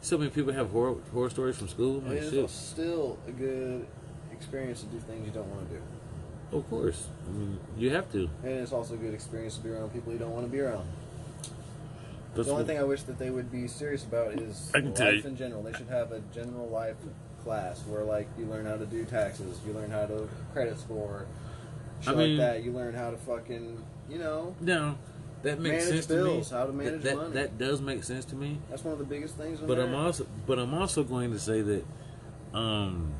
[0.00, 1.98] so many people have horror horror stories from school.
[1.98, 2.50] It Like is shit.
[2.50, 3.86] still a good
[4.40, 5.82] experience to do things you don't want to do,
[6.56, 8.28] Of course, I mean you have to.
[8.42, 10.60] and it's also a good experience to be around people you don't want to be
[10.60, 10.86] around.
[12.34, 14.94] That's the only thing I wish that they would be serious about is I can
[14.94, 15.30] life you.
[15.30, 15.62] in general.
[15.64, 16.94] They should have a general life
[17.42, 21.26] class where like you learn how to do taxes, you learn how to credit score,
[22.00, 22.62] shit I mean- like that.
[22.64, 24.54] You learn how to fucking you know.
[24.60, 24.96] no,
[25.42, 26.60] that makes sense bills, to me.
[26.60, 27.32] how to manage that, that, money.
[27.34, 28.58] that does make sense to me.
[28.70, 29.60] That's one of the biggest things.
[29.60, 31.84] In But I'm also, but I'm also going to say that,
[32.54, 33.12] um,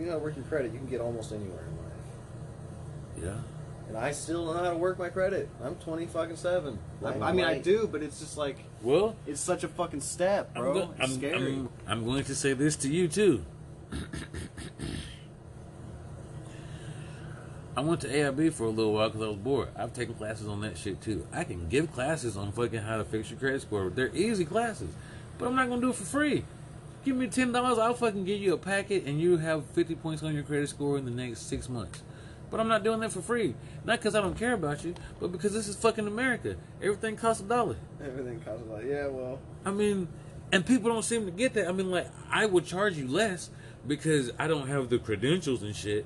[0.00, 3.34] you know how to work your credit, you can get almost anywhere in life.
[3.34, 5.48] yeah, And I still don't know how to work my credit.
[5.62, 6.78] I'm 20 fucking seven.
[7.04, 10.00] I, I'm I mean, I do, but it's just like well, it's such a fucking
[10.00, 10.68] step, bro.
[10.68, 11.52] I'm, go- it's I'm, scary.
[11.52, 13.44] I'm, I'm going to say this to you too.
[17.76, 19.68] I went to AIB for a little while because I was bored.
[19.76, 21.26] I've taken classes on that shit too.
[21.32, 23.90] I can give classes on fucking how to fix your credit score.
[23.90, 24.90] They're easy classes,
[25.38, 26.44] but I'm not gonna do it for free.
[27.02, 30.22] Give me ten dollars, I'll fucking give you a packet, and you have fifty points
[30.22, 32.02] on your credit score in the next six months.
[32.50, 33.54] But I'm not doing that for free.
[33.84, 36.56] Not because I don't care about you, but because this is fucking America.
[36.82, 37.76] Everything costs a dollar.
[38.04, 38.84] Everything costs a lot.
[38.84, 40.08] Yeah, well, I mean,
[40.52, 41.68] and people don't seem to get that.
[41.68, 43.50] I mean, like, I would charge you less
[43.86, 46.04] because I don't have the credentials and shit.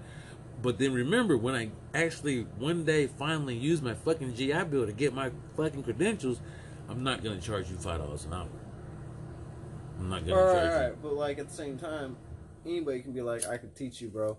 [0.62, 4.92] But then remember, when I actually one day finally use my fucking GI Bill to
[4.92, 6.40] get my fucking credentials,
[6.88, 8.48] I'm not gonna charge you five dollars an hour.
[10.04, 11.02] I'm not gonna all right, all right.
[11.02, 12.16] But like at the same time,
[12.66, 14.36] anybody can be like, I could teach you, bro,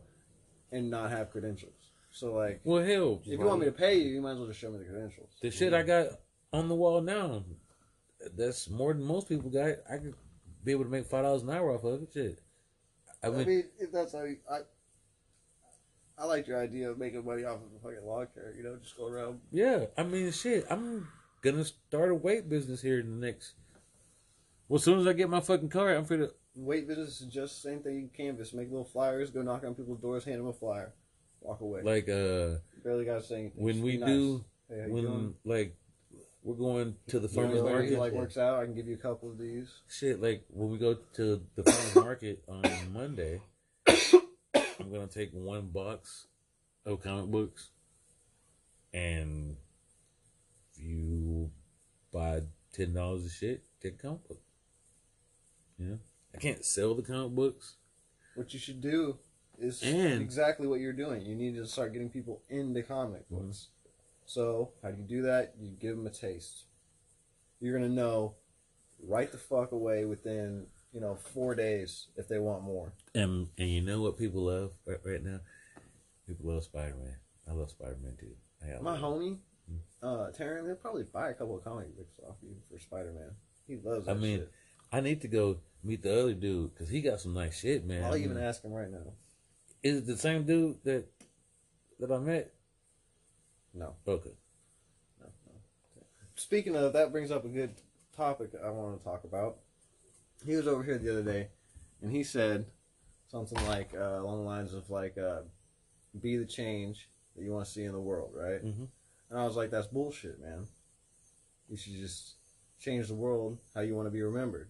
[0.72, 1.74] and not have credentials.
[2.12, 4.48] So like, Well, hell, if you want me to pay you, you might as well
[4.48, 5.30] just show me the credentials.
[5.42, 6.10] the shit I got
[6.54, 7.44] on the wall now,
[8.38, 9.70] that's more than most people got.
[9.92, 10.14] I could
[10.64, 12.10] be able to make five dollars an hour off of it.
[12.14, 12.40] Shit.
[13.24, 14.60] I I mean, mean, if that's how you, I,
[16.20, 18.54] I like your idea of making money off of a fucking lawn care.
[18.56, 19.40] You know, just go around.
[19.52, 20.68] Yeah, I mean, shit.
[20.70, 21.08] I'm
[21.42, 23.56] gonna start a weight business here in the next.
[24.68, 26.32] Well, as soon as I get my fucking car, I'm free to.
[26.56, 28.10] Weight business is just the same thing.
[28.16, 30.94] Canvas, make little flyers, go knock on people's doors, hand them a flyer,
[31.42, 31.82] walk away.
[31.84, 33.62] Like, uh, Barely got to say anything.
[33.62, 34.10] when we nice.
[34.10, 35.34] do, hey, when doing?
[35.44, 35.76] like,
[36.44, 38.00] we're going to the farmers market.
[38.00, 38.60] like works out.
[38.60, 39.70] I can give you a couple of these.
[39.90, 43.42] Shit, like when we go to the farmers market on Monday,
[43.88, 46.28] I'm gonna take one box
[46.86, 47.72] of comic books,
[48.94, 49.58] and
[50.72, 51.50] if you
[52.14, 54.42] buy ten dollars of shit, take a comic book.
[56.36, 57.76] I can't sell the comic books.
[58.36, 59.18] What you should do
[59.58, 61.26] is And- exactly what you're doing.
[61.26, 63.70] You need to start getting people into comic books.
[64.26, 65.54] So how do you do that?
[65.60, 66.66] You give them a taste.
[67.62, 68.36] You're gonna know
[69.02, 72.92] right the fuck away within you know four days if they want more.
[73.14, 75.40] And and you know what people love right, right now?
[76.28, 77.16] People love Spider Man.
[77.48, 78.36] I love Spider Man too.
[78.82, 79.38] My homie,
[80.02, 83.30] uh, Taryn, they'll probably buy a couple of comic books off you for Spider Man.
[83.68, 84.52] He loves I mean, shit.
[84.92, 88.04] I need to go meet the other dude because he got some nice shit, man.
[88.04, 89.14] I'll even ask him right now.
[89.84, 91.06] Is it the same dude that
[92.00, 92.54] that I met?
[93.74, 93.96] No.
[94.08, 94.32] Okay.
[95.20, 95.52] No, no.
[95.98, 96.06] Okay.
[96.36, 97.76] Speaking of, that brings up a good
[98.16, 99.58] topic I want to talk about.
[100.46, 101.50] He was over here the other day,
[102.02, 102.66] and he said
[103.28, 105.42] something like uh, along the lines of like, uh,
[106.20, 108.64] "Be the change that you want to see in the world," right?
[108.64, 108.88] Mhm.
[109.30, 110.68] And I was like, "That's bullshit, man."
[111.70, 112.36] You should just
[112.80, 114.70] change the world how you want to be remembered.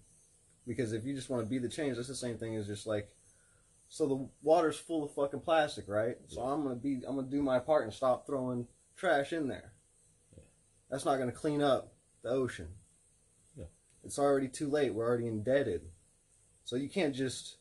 [0.67, 2.87] Because if you just want to be the change, that's the same thing as just
[2.87, 3.09] like,
[3.87, 6.17] so the water's full of fucking plastic, right?
[6.27, 9.73] So I'm gonna be, I'm gonna do my part and stop throwing trash in there.
[10.35, 10.43] Yeah.
[10.89, 12.69] That's not gonna clean up the ocean.
[13.55, 13.65] Yeah.
[14.03, 14.93] It's already too late.
[14.93, 15.81] We're already indebted.
[16.63, 17.57] So you can't just,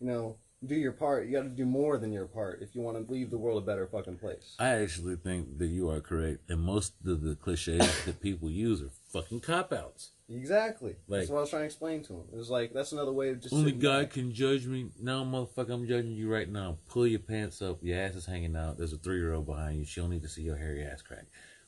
[0.00, 1.26] you know, do your part.
[1.26, 3.62] You got to do more than your part if you want to leave the world
[3.62, 4.54] a better fucking place.
[4.58, 8.82] I actually think that you are correct, and most of the cliches that people use
[8.82, 10.10] are fucking cop outs.
[10.28, 10.96] Exactly.
[11.06, 12.24] Like- that's what I was trying to explain to him.
[12.32, 14.10] It was like that's another way of just Only God back.
[14.12, 14.90] can judge me.
[15.00, 16.78] now, motherfucker, I'm judging you right now.
[16.88, 17.78] Pull your pants up.
[17.82, 18.76] Your ass is hanging out.
[18.78, 19.84] There's a three year old behind you.
[19.84, 21.26] She don't need to see your hairy ass crack.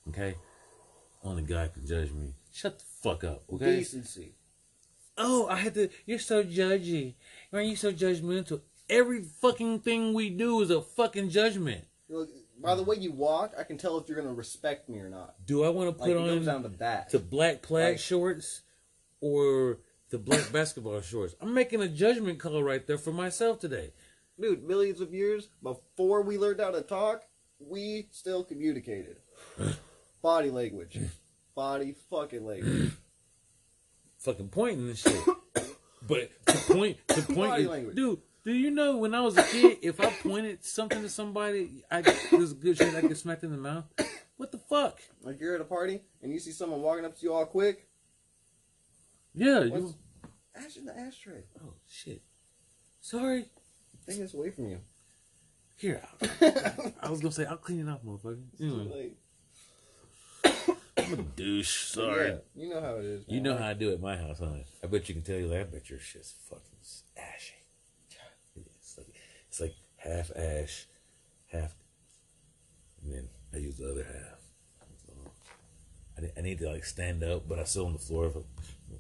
[0.09, 0.35] Okay?
[1.23, 2.35] Only God can judge me.
[2.53, 3.43] Shut the fuck up.
[3.53, 3.77] Okay?
[3.77, 4.35] decency.
[5.17, 5.89] Oh, I had to.
[6.07, 7.15] You're so judgy.
[7.51, 8.61] Why are you so judgmental?
[8.89, 11.85] Every fucking thing we do is a fucking judgment.
[12.09, 12.29] Look,
[12.63, 15.35] by the way you walk, I can tell if you're gonna respect me or not.
[15.47, 17.11] Do I want to put it goes down on to that.
[17.11, 18.63] the black plaid Like- shorts
[19.21, 19.79] or
[20.11, 21.35] the black basketball shorts?
[21.41, 23.93] I'm making a judgment call right there for myself today.
[24.41, 27.25] Dude, millions of years before we learned how to talk,
[27.59, 29.17] we still communicated.
[30.23, 30.99] Body language.
[31.55, 32.93] Body fucking language.
[34.19, 35.21] fucking pointing and shit.
[36.07, 37.97] but to point, to point, Body is- language.
[37.97, 38.21] dude.
[38.49, 42.01] Do you know when I was a kid, if I pointed something to somebody, I
[42.01, 43.85] there's a good shit I get smacked in the mouth.
[44.39, 45.01] What the fuck?
[45.23, 47.87] Like you're at a party and you see someone walking up to you all quick,
[49.35, 49.95] Yeah, you.
[50.57, 51.43] ash in the ashtray.
[51.63, 52.23] Oh shit.
[53.03, 53.45] Sorry.
[54.07, 54.81] Take this away from you.
[55.77, 56.01] Here,
[57.03, 58.41] I was gonna say I'll clean it up, motherfucker.
[58.59, 59.11] Anyway,
[60.97, 61.89] I'm a douche.
[61.89, 62.29] Sorry.
[62.31, 63.25] yeah, you know how it is.
[63.29, 64.55] You know how I do it at my house, huh?
[64.83, 65.61] I bet you can tell you that.
[65.61, 66.63] I bet your shit's fucking
[67.15, 67.58] ashy.
[69.59, 70.87] It's like, half ash,
[71.51, 71.75] half,
[73.03, 74.39] and then I use the other half.
[75.05, 75.13] So,
[76.17, 78.45] I, need- I need to like stand up, but I sit on the floor for,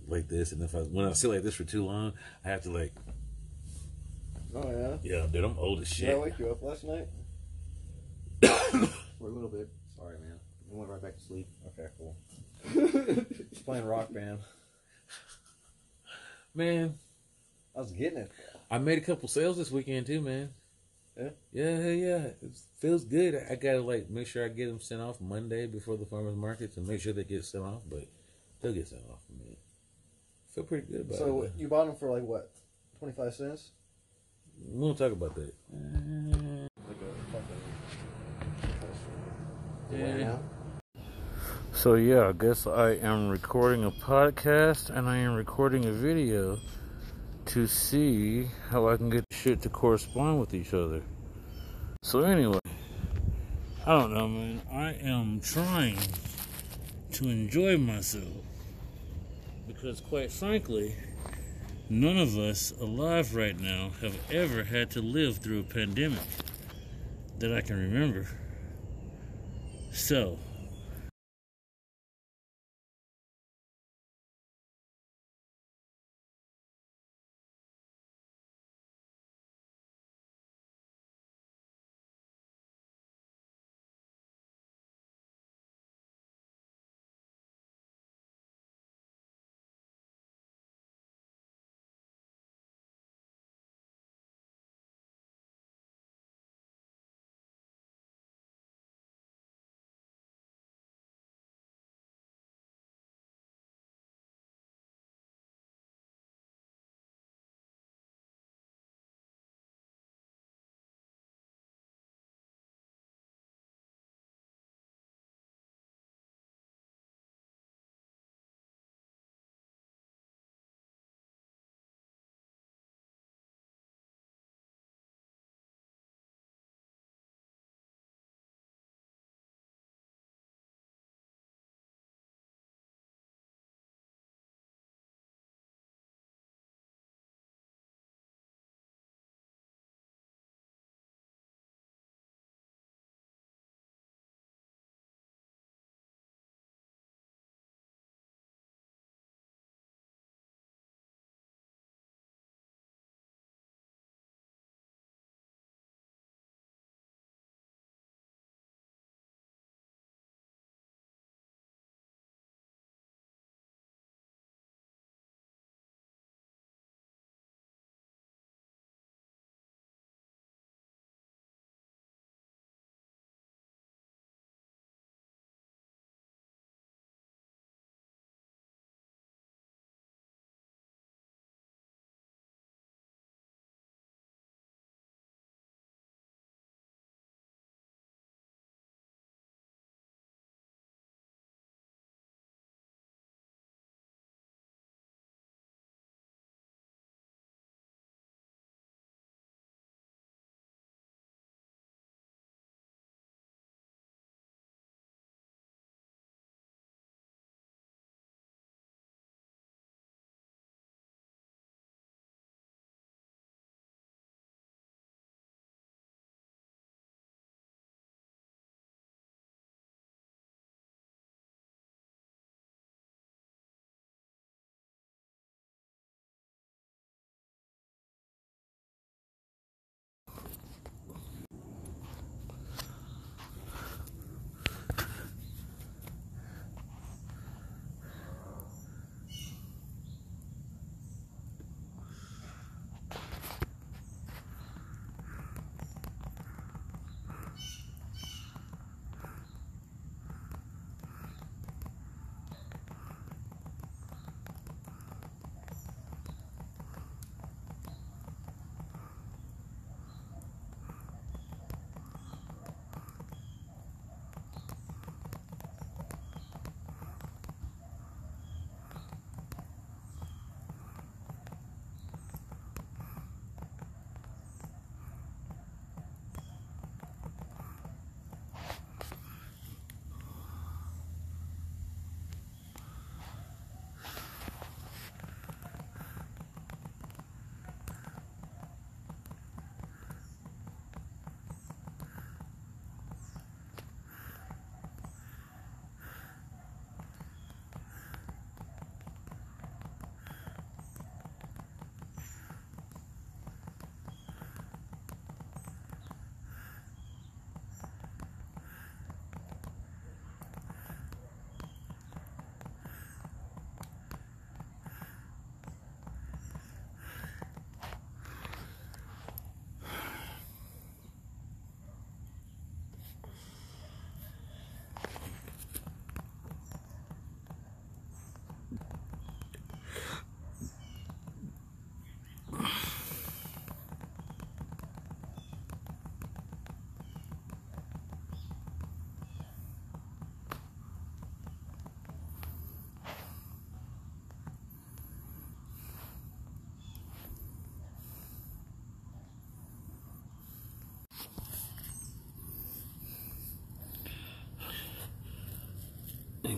[0.08, 2.12] like this, and if I when I sit like this for too long,
[2.44, 2.92] I have to like,
[4.54, 4.96] Oh yeah.
[5.02, 6.10] yeah, dude, I'm old as Did shit.
[6.10, 7.06] I wake you up last night?
[8.42, 9.68] For a little bit.
[9.96, 10.40] Sorry, man.
[10.72, 11.46] I went right back to sleep.
[11.78, 12.16] Okay, cool.
[13.52, 14.38] Just playing rock band.
[16.54, 16.94] Man,
[17.76, 18.32] I was getting it.
[18.70, 20.50] I made a couple sales this weekend too, man.
[21.16, 21.30] Yeah?
[21.52, 22.16] Yeah, yeah.
[22.42, 23.34] It feels good.
[23.50, 26.76] I gotta like make sure I get them sent off Monday before the farmers markets
[26.76, 28.04] and make sure they get sent off, but
[28.60, 29.56] they'll get sent off, man.
[30.54, 31.52] Feel pretty good about So it.
[31.56, 32.50] you bought them for like what?
[32.98, 33.70] Twenty five cents?
[34.72, 35.52] We won't talk about that.
[35.72, 37.62] Like a fucking.
[40.20, 40.36] Yeah.
[41.72, 46.58] So yeah, I guess I am recording a podcast and I am recording a video
[47.48, 51.02] to see how I can get shit to correspond with each other.
[52.02, 52.58] So anyway,
[53.86, 54.60] I don't know, man.
[54.70, 55.98] I am trying
[57.12, 58.28] to enjoy myself
[59.66, 60.94] because, quite frankly,
[61.88, 66.18] none of us alive right now have ever had to live through a pandemic
[67.38, 68.28] that I can remember.
[69.90, 70.38] So,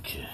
[0.00, 0.26] Okay.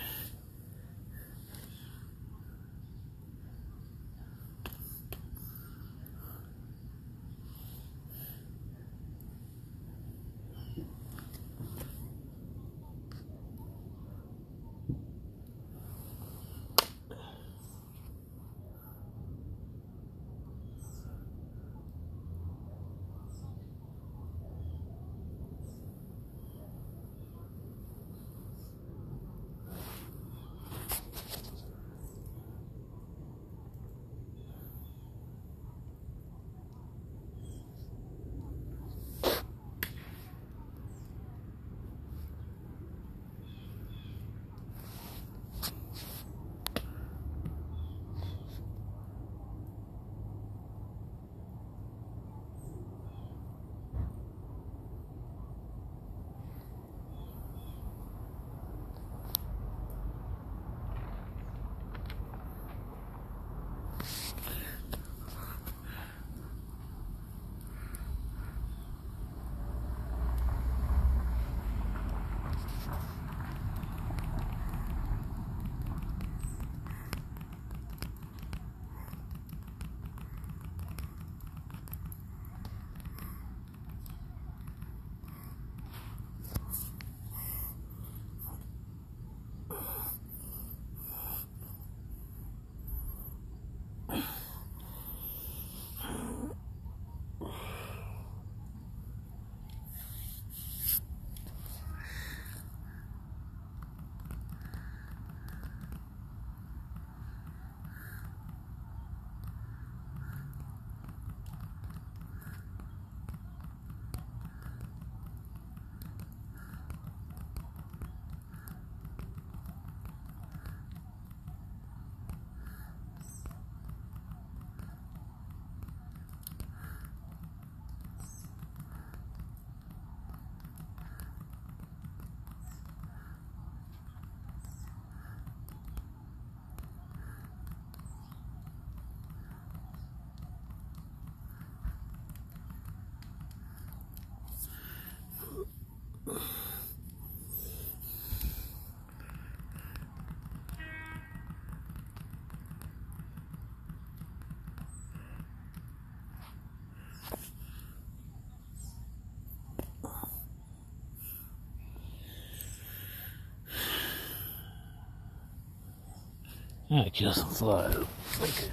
[167.12, 167.96] Kill some flies.
[168.40, 168.70] Okay.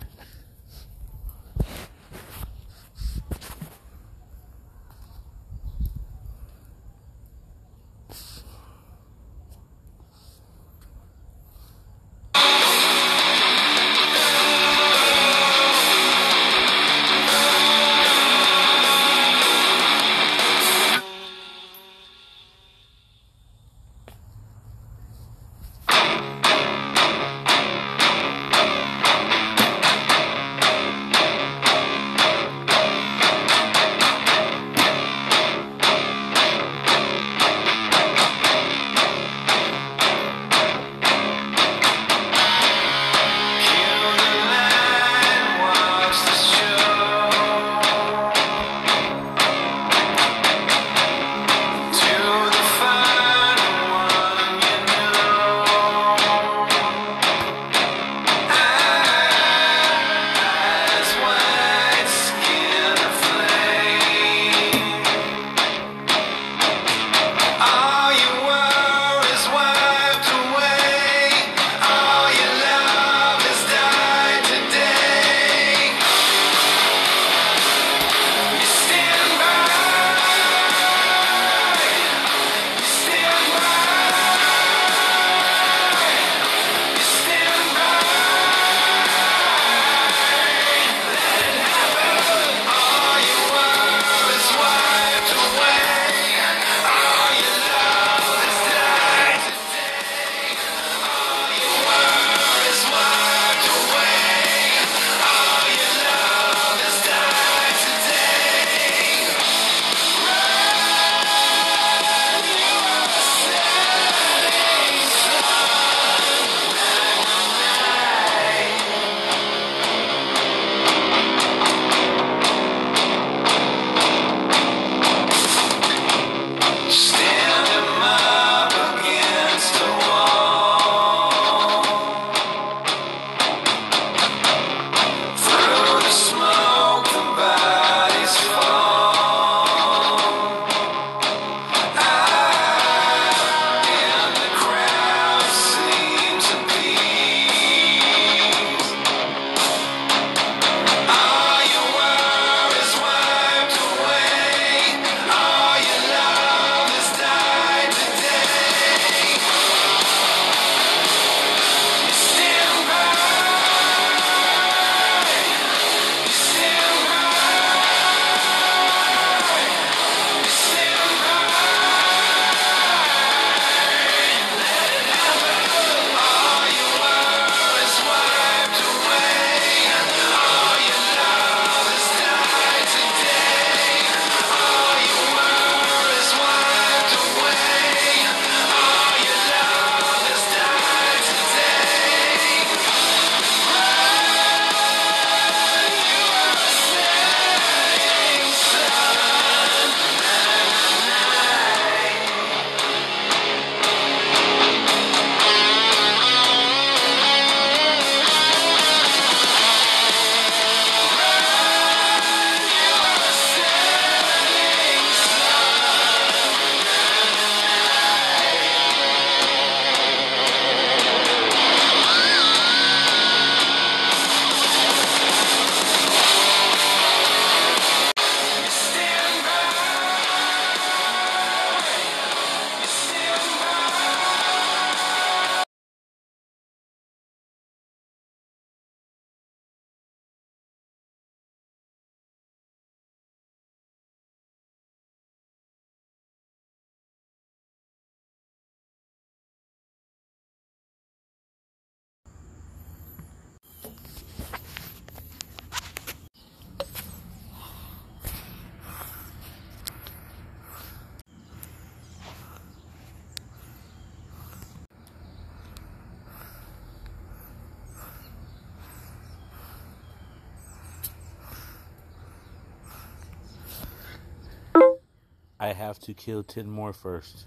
[275.64, 277.46] I have to kill 10 more first.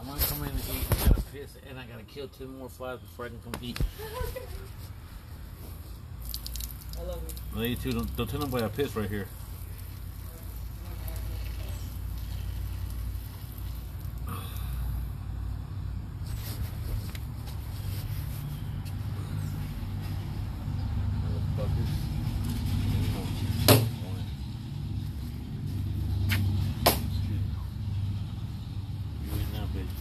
[0.00, 0.86] I'm gonna come in and eat.
[0.90, 3.78] I gotta piss, and I gotta kill 10 more flies before I can compete.
[6.98, 7.58] I love you.
[7.58, 7.92] No, you too.
[7.92, 9.28] Don't, don't tell nobody I pissed right here.
[21.22, 21.92] Motherfuckers.
[24.04, 24.24] One.
[27.26, 27.34] Two.
[29.24, 29.94] You eat now, bitch.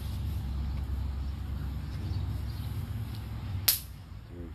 [4.30, 4.50] Three.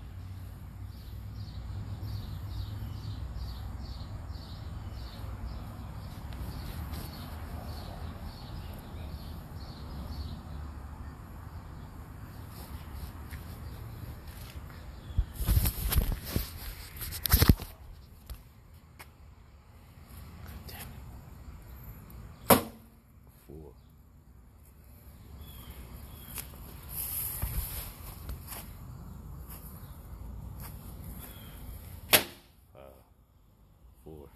[20.68, 20.78] Damn
[22.50, 22.60] it.
[23.46, 23.72] Four.
[32.72, 32.82] Five.
[34.04, 34.28] Four.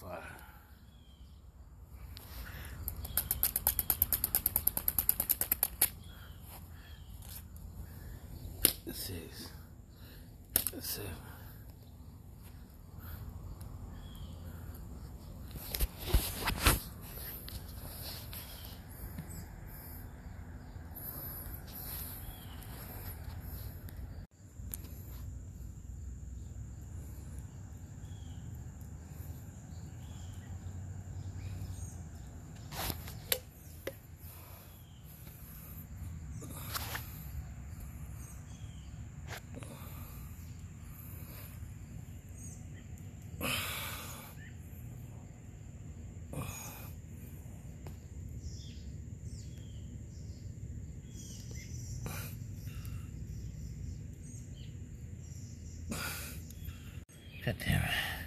[0.00, 0.22] Five.
[8.92, 9.48] Six.
[10.80, 11.27] Seven.
[57.48, 58.17] God damn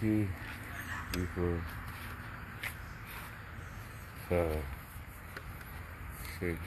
[0.00, 0.28] three,
[1.34, 1.62] four,
[4.28, 4.62] five,
[6.38, 6.58] six.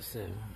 [0.00, 0.51] Seven.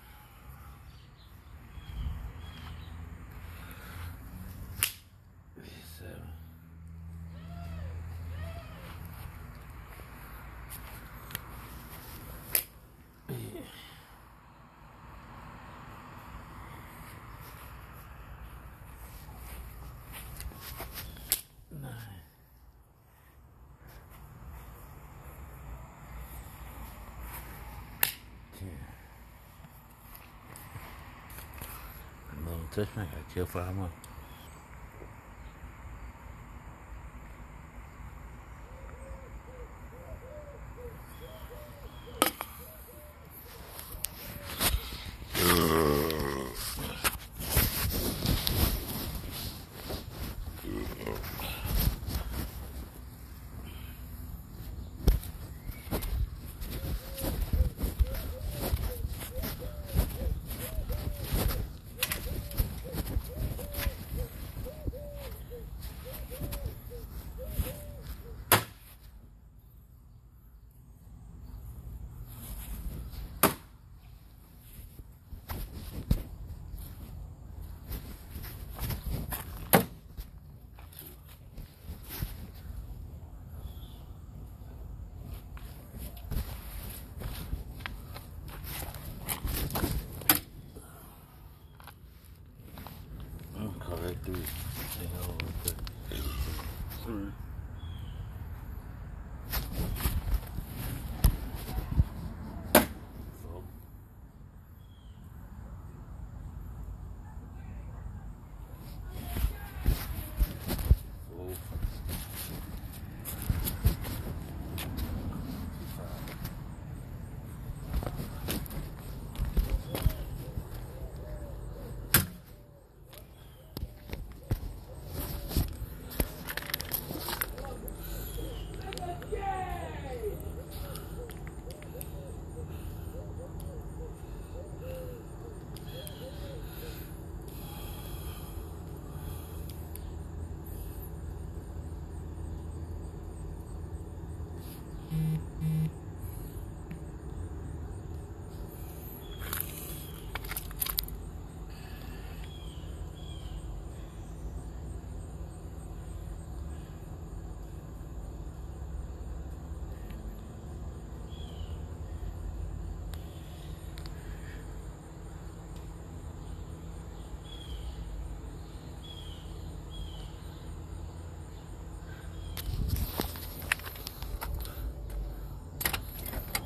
[32.76, 33.88] 这算是揭发吗？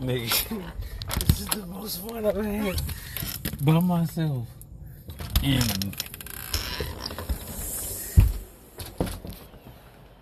[0.01, 0.63] nigga.
[1.29, 2.81] this is the most fun I've had
[3.65, 4.47] by myself.
[5.43, 5.61] In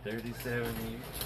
[0.05, 1.18] 37 years.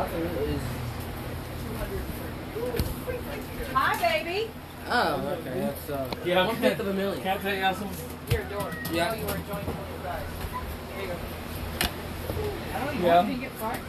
[0.00, 0.62] Nothing is.
[3.74, 4.50] Hi, baby.
[4.88, 5.60] Oh, okay.
[5.60, 7.22] That's uh, yeah, one fifth of a million.
[7.22, 8.06] Can I tell you something?
[8.30, 8.74] You're a dork.
[8.90, 9.14] Yeah.
[9.14, 9.72] You were enjoying the
[10.08, 10.22] ride.
[10.94, 11.16] There you go.
[12.72, 13.20] I don't even yeah.
[13.20, 13.28] know.
[13.28, 13.80] you get fries?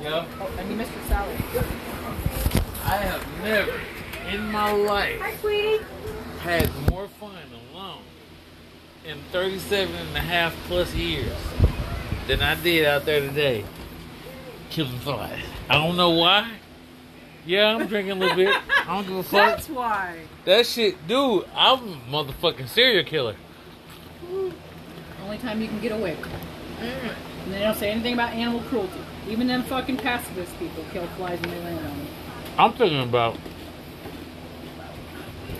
[0.00, 0.24] Yeah.
[0.40, 1.06] Oh, I mean, Mr.
[1.06, 1.36] Salad.
[2.84, 3.78] I have never
[4.30, 5.84] in my life Hi, sweetie.
[6.40, 7.36] had more fun
[7.74, 8.00] alone
[9.04, 11.36] in 37 and a half plus years
[12.26, 13.66] than I did out there today
[14.70, 15.42] killing flies.
[15.68, 16.50] I don't know why.
[17.46, 18.54] Yeah, I'm drinking a little bit.
[18.86, 19.32] I don't give a fuck.
[19.56, 20.18] That's why.
[20.44, 23.36] That shit, dude, I'm a motherfucking serial killer.
[25.22, 27.12] Only time you can get away with it.
[27.44, 29.00] And they don't say anything about animal cruelty.
[29.28, 32.06] Even them fucking pacifist people kill flies when they land on them.
[32.58, 33.36] I'm thinking about,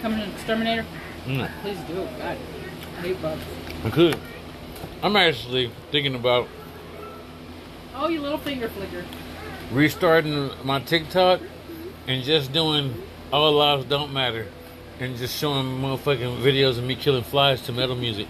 [0.02, 0.84] Coming in exterminator?
[1.26, 1.94] mm, Please do.
[1.94, 2.20] God.
[2.20, 3.42] I hate bugs.
[3.84, 4.18] I could.
[5.02, 6.46] I'm actually thinking about
[8.00, 9.04] Oh, you little finger flicker.
[9.72, 11.40] restarting my TikTok
[12.06, 12.94] and just doing
[13.32, 14.46] all lives don't matter
[15.00, 18.28] and just showing motherfucking videos of me killing flies to metal music.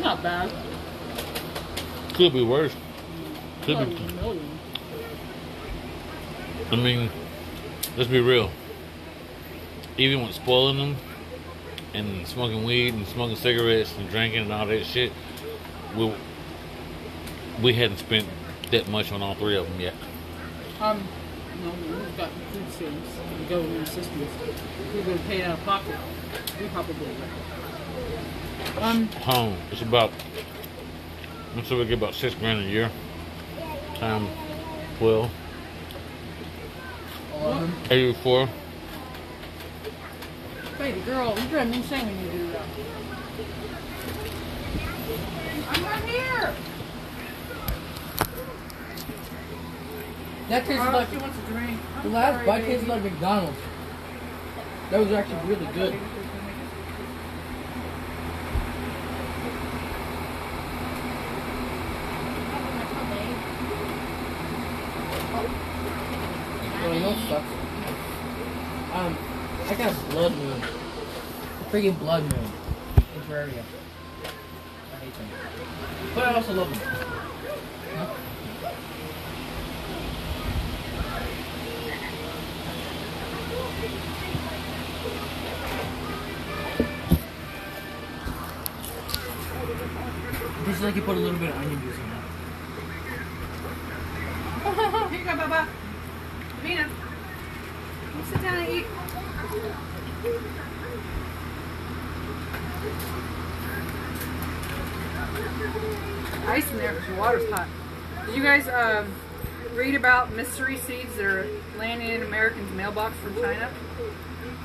[0.00, 0.50] Not bad.
[2.14, 2.74] Could be worse.
[3.62, 3.96] Could be.
[6.70, 7.10] I mean,
[7.98, 8.50] let's be real.
[9.96, 10.96] Even with spoiling them
[11.94, 15.12] and smoking weed and smoking cigarettes and drinking and all that shit,
[15.96, 16.12] we
[17.62, 18.26] we hadn't spent
[18.72, 19.94] that much on all three of them yet.
[20.80, 21.06] Um,
[21.62, 24.30] no, we've got food stamps and government assistance.
[24.42, 25.96] If we were to pay out of pocket,
[26.60, 27.06] we probably.
[28.80, 29.56] Um, Home.
[29.70, 30.10] It's about.
[31.54, 32.90] Let's say we get about six grand a year.
[33.94, 34.26] Time
[34.98, 35.30] twelve.
[37.30, 37.92] what?
[37.92, 38.48] Eighty-four.
[40.78, 42.66] Baby girl, you drive me insane when you do that.
[45.70, 46.54] I'm right here.
[50.48, 51.80] That tastes Oh, like she wants a drink.
[52.02, 52.72] the last sorry, bite baby.
[52.72, 53.58] tasted like McDonald's.
[54.90, 55.94] That was actually really good.
[65.26, 67.52] Oh, you know sucks?
[68.94, 69.16] Um,
[69.66, 70.60] I got blood moon.
[71.70, 72.52] Freaking blood moon
[73.14, 73.62] in Terraria.
[74.92, 75.28] I hate them.
[76.14, 76.78] But I also love them.
[77.96, 78.14] Huh?
[90.66, 92.08] This is like you put a little bit of onion juice in it.
[95.10, 95.68] Here you go, Baba.
[96.62, 96.82] Mina.
[96.86, 99.03] You sit down and eat.
[106.46, 107.66] Ice in there because your water's hot.
[108.26, 109.12] Did you guys um,
[109.74, 111.46] read about mystery seeds that are
[111.78, 113.70] landing in Americans' mailbox from China?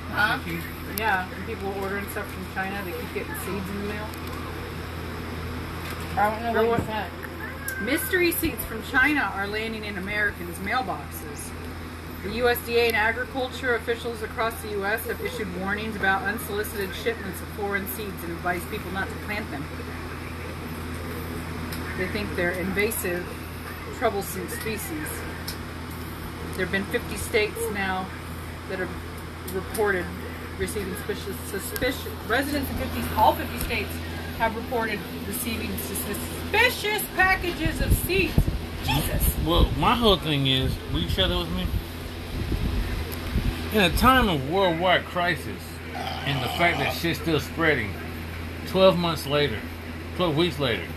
[0.10, 0.40] Huh?
[0.98, 4.06] Yeah, people ordering stuff from China, they keep getting seeds in the mail.
[6.18, 11.50] I don't know what what- Mystery seeds from China are landing in Americans' mailboxes.
[12.24, 15.06] The USDA and agriculture officials across the U.S.
[15.06, 19.50] have issued warnings about unsolicited shipments of foreign seeds and advise people not to plant
[19.52, 19.66] them.
[21.98, 23.26] They think they're invasive,
[24.00, 25.08] troublesome species.
[26.56, 28.06] There have been 50 states now
[28.68, 30.06] that have reported
[30.58, 33.92] receiving suspicious, suspicious residents in 50 all 50 states
[34.40, 38.34] have reported receiving suspicious packages of seeds.
[38.84, 39.36] Jesus.
[39.46, 41.66] Well, my whole thing is, will you share that with me?
[43.72, 45.62] In a time of worldwide crisis,
[45.94, 47.94] and the fact that shit's still spreading,
[48.70, 49.60] 12 months later,
[50.16, 50.88] 12 weeks later,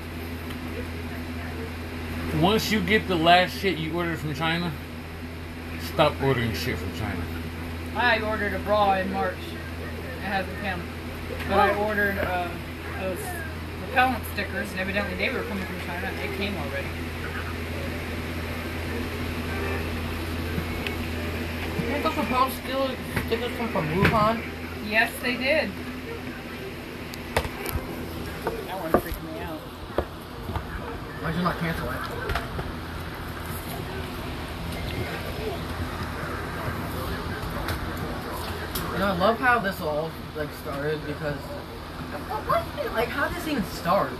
[2.40, 4.72] once you get the last shit you ordered from China,
[5.92, 7.22] stop ordering shit from China.
[7.94, 9.36] I ordered a bra in March.
[9.36, 10.82] It hasn't come.
[11.48, 12.48] But I ordered uh,
[13.00, 13.18] those
[13.86, 16.88] repellent stickers, and evidently they were coming from China, and they came already.
[21.92, 22.88] You think those repellent still
[23.26, 24.42] stickers come from Wuhan?
[24.88, 25.70] Yes, they did.
[28.66, 29.58] That one freaked me out.
[31.20, 31.96] Why'd you not cancel it?
[38.92, 43.36] You know, I love how this all like started because what, what like how did
[43.36, 44.12] this even start?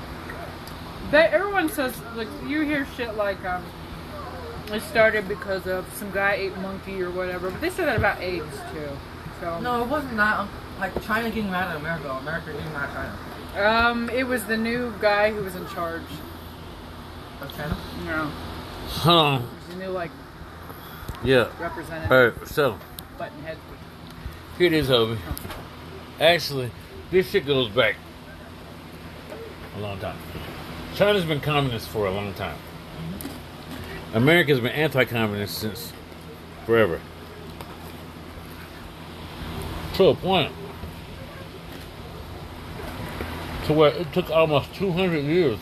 [1.11, 3.65] They, everyone says, like, you hear shit like, um,
[4.75, 8.21] it started because of some guy ate monkey or whatever, but they say that about
[8.21, 8.89] AIDS too.
[9.41, 10.47] So, No, it wasn't that.
[10.79, 12.95] Like China getting mad at America, America getting mad at
[13.55, 13.69] China.
[13.69, 16.03] um, it was the new guy who was in charge.
[17.41, 17.77] Of China?
[18.07, 18.31] No,
[18.89, 19.41] Huh.
[19.43, 20.11] it was the new like
[21.25, 21.47] Yeah.
[21.61, 22.79] representative, Alright, so,
[23.19, 23.59] button head.
[24.59, 25.19] Here it is, Hobie.
[26.21, 26.71] Actually,
[27.11, 27.97] this shit goes back
[29.77, 30.17] a long time.
[30.95, 32.57] China's been communist for a long time.
[34.15, 35.93] America's been anti-communist since
[36.67, 37.01] forever.
[39.95, 40.53] To a point.
[43.67, 45.59] To where it took almost 200 years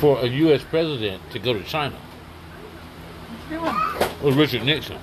[0.00, 0.62] for a U.S.
[0.64, 1.96] president to go to China.
[3.50, 4.98] It was Richard Nixon.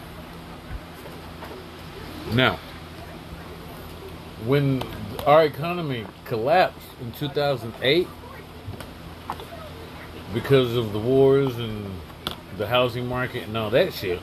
[2.34, 2.60] Now,
[4.46, 4.84] when
[5.26, 8.08] our economy collapsed in 2008
[10.34, 11.86] because of the wars and
[12.58, 14.20] the housing market and all that shit,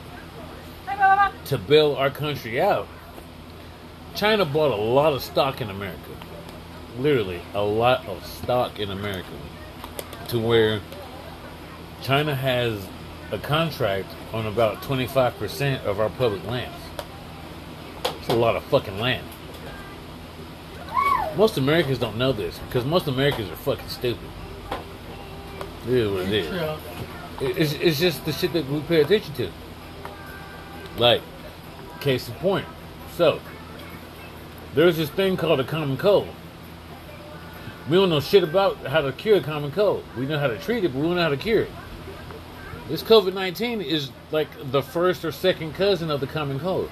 [0.85, 2.87] Hi, to bail our country out,
[4.15, 5.99] China bought a lot of stock in America.
[6.97, 9.29] Literally, a lot of stock in America.
[10.29, 10.81] To where
[12.01, 12.87] China has
[13.31, 16.75] a contract on about 25% of our public lands.
[18.19, 19.25] It's a lot of fucking land.
[21.37, 24.27] Most Americans don't know this because most Americans are fucking stupid.
[25.89, 26.47] It is what it is.
[27.41, 29.49] It- It's, it's just the shit that we pay attention to.
[30.97, 31.21] Like,
[31.99, 32.65] case in point.
[33.15, 33.39] So,
[34.75, 36.27] there's this thing called a common cold.
[37.89, 40.03] We don't know shit about how to cure a common cold.
[40.15, 41.71] We know how to treat it, but we don't know how to cure it.
[42.87, 46.89] This COVID 19 is like the first or second cousin of the common cold.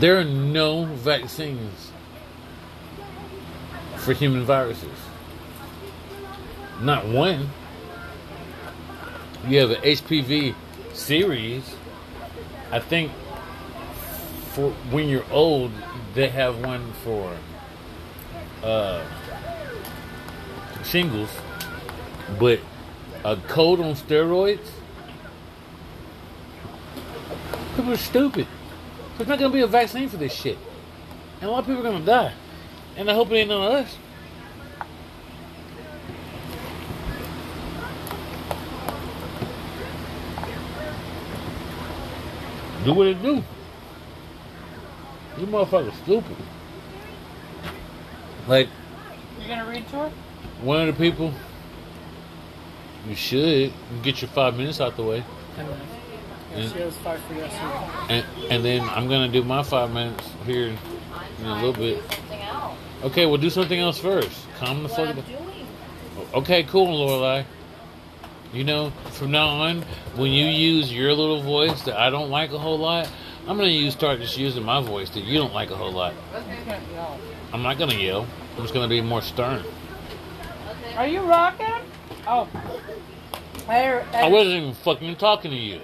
[0.00, 1.89] There are no vaccines
[4.00, 4.98] for human viruses.
[6.80, 7.50] Not one.
[9.46, 10.54] You have an HPV
[10.92, 11.74] series.
[12.70, 13.12] I think
[14.52, 15.70] for when you're old,
[16.14, 17.36] they have one for
[18.62, 19.04] uh,
[20.84, 21.30] shingles,
[22.38, 22.60] but
[23.24, 24.68] a cold on steroids.
[27.76, 28.46] People are stupid.
[29.16, 30.58] There's not gonna be a vaccine for this shit,
[31.40, 32.32] and a lot of people are gonna die.
[33.00, 33.96] And I hope it ain't none of us.
[42.84, 43.42] Do what it do.
[45.38, 46.36] You motherfucker stupid.
[48.46, 48.68] Like
[49.40, 50.12] You gonna read to her?
[50.60, 51.32] one of the people,
[53.08, 53.72] you should
[54.02, 55.24] get your five minutes out the way,
[55.56, 56.74] Ten minutes.
[56.74, 56.84] Yeah.
[56.84, 58.04] Has five for yesterday.
[58.10, 62.02] and and then I'm gonna do my five minutes here in a little bit.
[63.00, 63.12] Something else.
[63.12, 64.46] Okay, we'll do something else first.
[64.58, 65.26] Calm the fuck I'm down.
[66.34, 67.44] Okay, cool, Lorelai.
[68.52, 69.82] You know, from now on,
[70.16, 73.08] when you use your little voice that I don't like a whole lot,
[73.46, 76.14] I'm gonna use start just using my voice that you don't like a whole lot.
[76.34, 77.18] You can't yell.
[77.52, 78.26] I'm not gonna yell.
[78.56, 79.64] I'm just gonna be more stern.
[80.96, 81.82] Are you rocking?
[82.26, 82.48] Oh.
[83.68, 85.80] At her, I wasn't even fucking talking to you.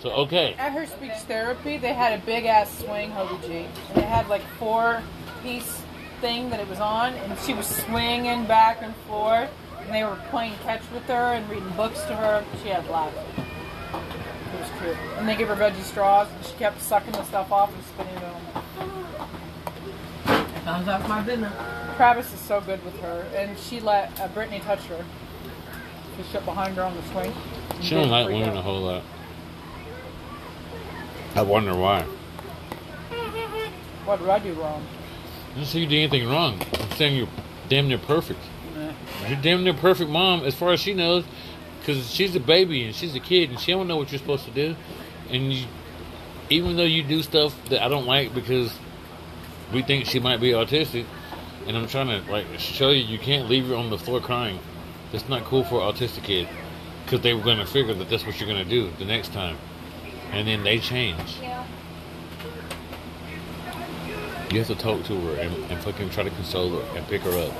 [0.00, 0.54] So okay.
[0.54, 3.66] at her speech therapy, they had a big ass swing, Hobie G.
[3.88, 5.02] And they had like four
[5.42, 5.82] piece
[6.20, 9.50] thing that it was on, and she was swinging back and forth.
[9.80, 12.44] And they were playing catch with her and reading books to her.
[12.62, 13.16] She had laughs.
[13.38, 14.96] It was cute.
[15.16, 18.14] And they gave her veggie straws, and she kept sucking the stuff off and spitting
[18.14, 18.44] it on.
[20.64, 21.52] That sounds like my business.
[21.96, 25.04] Travis is so good with her, and she let uh, Brittany touch her.
[26.16, 27.32] She sit behind her on the swing.
[27.80, 28.58] She don't like freak women out.
[28.58, 29.02] a whole lot.
[31.34, 32.02] I wonder why.
[34.04, 34.86] What did I do wrong?
[35.58, 36.62] I didn't say you did anything wrong.
[36.74, 37.28] I'm saying you're
[37.68, 38.38] damn near perfect.
[39.26, 41.24] You're damn near perfect mom as far as she knows,
[41.80, 44.44] because she's a baby and she's a kid and she don't know what you're supposed
[44.44, 44.76] to do.
[45.30, 45.66] And you,
[46.48, 48.72] even though you do stuff that I don't like because
[49.72, 51.06] we think she might be autistic,
[51.66, 54.60] and I'm trying to like show you you can't leave her on the floor crying.
[55.10, 56.48] That's not cool for an autistic kid,
[57.04, 59.32] because they were going to figure that that's what you're going to do the next
[59.32, 59.56] time,
[60.30, 61.38] and then they change.
[61.42, 61.66] Yeah.
[64.50, 67.20] You have to talk to her and, and fucking try to console her and pick
[67.22, 67.52] her up.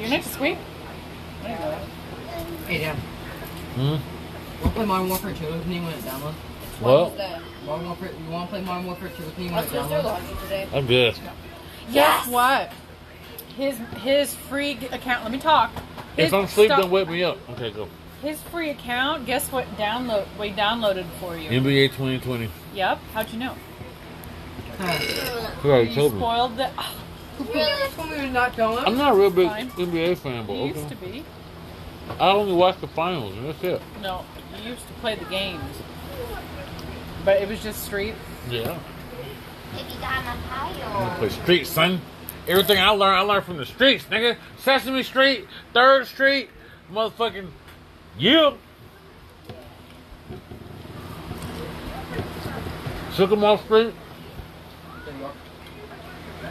[0.00, 0.56] You next week?
[1.42, 1.78] There you go.
[2.66, 2.96] Hey, Dan.
[3.74, 3.82] Hmm?
[3.90, 4.00] Want
[4.62, 6.34] to play Modern Warfare 2 with me when it downloads?
[6.80, 7.38] Well, Wednesday.
[7.66, 9.76] Modern Warfare, you want to play Modern Warfare 2 with me I when was it
[9.76, 10.04] downloads?
[10.04, 10.68] launch it today.
[10.72, 11.14] I'm good.
[11.92, 12.72] Guess what?
[13.56, 15.24] His his free account.
[15.24, 15.70] Let me talk.
[16.16, 17.36] His If I'm asleep, don't wake me up.
[17.50, 17.86] Okay, go.
[18.22, 19.26] His free account.
[19.26, 19.66] Guess what?
[19.76, 20.24] Download.
[20.38, 21.50] We downloaded for you.
[21.50, 22.48] NBA 2020.
[22.74, 22.98] Yep.
[23.12, 23.54] How'd you know?
[25.62, 26.18] Who already You told me?
[26.20, 26.70] spoiled the.
[27.52, 28.84] That's when we were not going.
[28.84, 29.70] I'm not a real big Fine.
[29.70, 30.88] NBA fan, but You used okay.
[30.90, 31.24] to be.
[32.20, 33.80] I only watch the finals, and that's it.
[34.02, 34.24] No,
[34.62, 35.62] you used to play the games.
[37.24, 38.14] But it was just street.
[38.50, 38.78] Yeah.
[39.74, 42.00] If you got I'm gonna play streets, son.
[42.48, 44.36] Everything I learned, I learned from the streets, nigga.
[44.58, 46.50] Sesame Street, Third Street,
[46.92, 47.48] motherfucking.
[48.18, 48.54] Yeah.
[53.14, 54.01] Sycamore Street, There you are.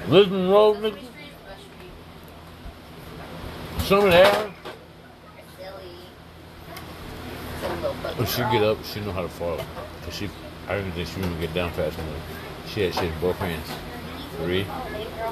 [0.08, 0.93] Lisbon Road, nigga.
[0.93, 1.12] Street,
[1.47, 1.62] West
[3.78, 3.88] Street.
[3.88, 4.54] Summit Ave.
[5.58, 5.95] Silly.
[7.60, 9.60] Silly little buggy When she get up, she know how to fall.
[10.04, 10.30] Cause she,
[10.68, 12.22] I don't think she would get down fast enough.
[12.68, 13.68] She had shit in both hands.
[14.38, 14.66] Three.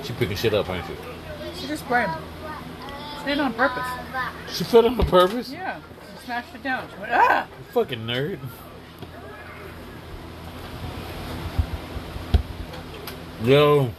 [0.04, 1.62] She picking shit up, ain't she?
[1.62, 2.16] She just ran.
[3.20, 3.88] She did it on purpose.
[4.52, 5.52] She fell on purpose.
[5.52, 5.80] Yeah.
[6.20, 6.88] She smashed it down.
[6.94, 7.48] She went, ah!
[7.74, 8.40] Fucking nerd.
[13.44, 13.94] Yo,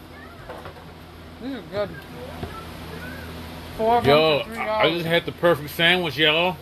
[1.42, 1.90] These are good.
[3.76, 6.56] Four of yo, them for three I I just had the perfect sandwich, y'all.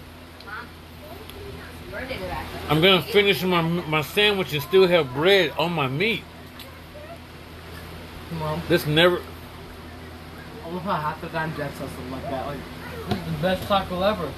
[1.91, 2.68] Where did it actually?
[2.68, 6.22] I'm gonna finish my my sandwich and still have bread on my meat.
[8.39, 9.20] Mom, This never.
[10.64, 12.47] I love how half the time Jack says something like that.
[12.47, 12.59] Like,
[13.09, 14.31] this is the best taco ever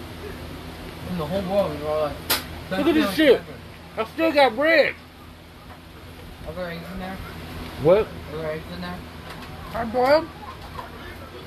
[1.10, 1.72] in the whole world.
[1.72, 2.16] And we're all like,
[2.70, 3.40] Look at this shit.
[3.96, 4.02] ever.
[4.02, 4.94] I still got bread.
[6.46, 7.16] Are there eggs in there?
[7.82, 8.06] What?
[8.32, 8.94] Are there eggs in there?
[9.72, 10.28] Hard boiled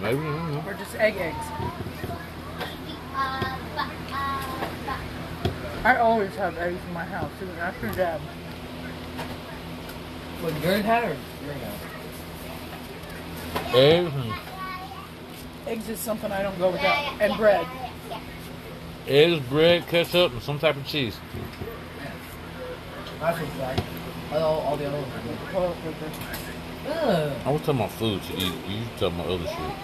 [0.02, 0.18] Maybe.
[0.20, 0.64] I don't know.
[0.66, 1.46] or just egg eggs?
[5.86, 8.20] I always have eggs in my house, even after dad.
[10.42, 11.16] What, your dad or
[11.46, 11.76] your dad?
[13.76, 14.34] Eggs and
[15.68, 17.22] Eggs is something I don't go without.
[17.22, 17.66] And bread.
[19.08, 21.18] eggs, bread, ketchup, and some type of cheese.
[23.20, 23.80] That's what's like.
[24.34, 25.12] All, all the other ones.
[26.84, 27.06] Toilet paper.
[27.06, 27.42] Ugh.
[27.46, 28.54] I was talking about food to eat.
[28.68, 29.76] You talking about other shit.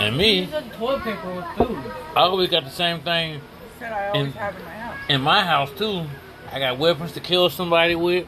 [0.00, 1.78] And You me, said toilet paper with food.
[2.16, 3.40] I always got the same thing
[3.80, 4.96] That I always And- have in my house.
[5.08, 6.06] in my house too.
[6.52, 8.26] I got weapons to kill somebody with,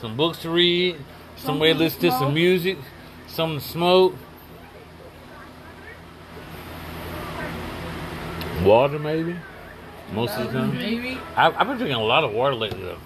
[0.00, 0.96] some books to read,
[1.36, 2.78] some way to Something listen to some music,
[3.26, 4.14] something to smoke,
[8.62, 9.36] water maybe.
[10.12, 11.18] Most of the time, Maybe.
[11.34, 12.98] I, I've been drinking a lot of water lately though.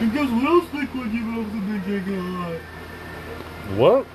[0.00, 2.60] Because what else liquid you've also been drinking a lot?
[3.76, 4.06] What?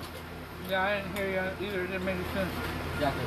[0.69, 1.84] Yeah, I didn't hear you either.
[1.84, 2.49] It didn't make sense.
[2.95, 3.25] Exactly.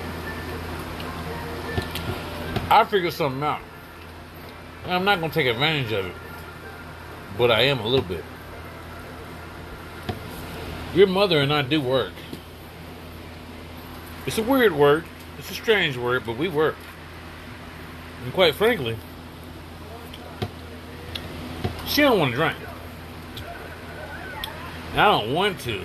[2.70, 3.62] I figured something out.
[4.84, 6.14] And I'm not gonna take advantage of it,
[7.38, 8.24] but I am a little bit.
[10.94, 12.12] Your mother and I do work.
[14.26, 15.04] It's a weird word.
[15.38, 16.76] It's a strange word, but we work.
[18.24, 18.96] And quite frankly,
[21.86, 22.56] she don't want to drink.
[24.92, 25.82] And I don't want to.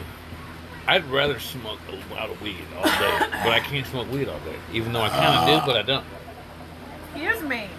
[0.87, 4.39] I'd rather smoke a lot of weed all day, but I can't smoke weed all
[4.39, 4.55] day.
[4.71, 6.05] Even though I kind of do, but I don't.
[7.15, 7.69] He is mean.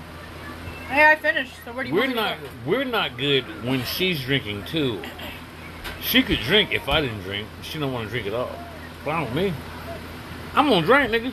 [0.88, 1.52] Hey, I finished.
[1.64, 5.02] So where do you We're not we're not good when she's drinking too.
[6.00, 7.48] She could drink if I didn't drink.
[7.62, 8.56] She don't want to drink at all.
[9.04, 9.52] But I don't me.
[10.54, 11.32] I'm gonna drink, nigga.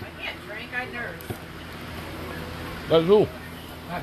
[0.00, 0.70] I can't drink.
[0.74, 1.33] I nurse.
[2.88, 3.28] That's.
[3.88, 4.02] Right.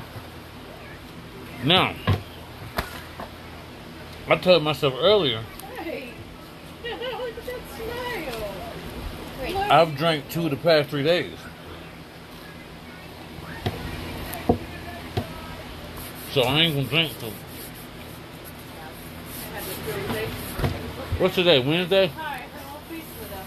[1.64, 1.94] Now,
[4.28, 5.42] I told myself earlier.
[9.70, 11.38] I've drank two the past three days.
[16.32, 17.32] So I ain't gonna drink till
[21.18, 21.58] what's today?
[21.58, 22.06] Wednesday?
[22.06, 23.46] Hi, hello, please with us.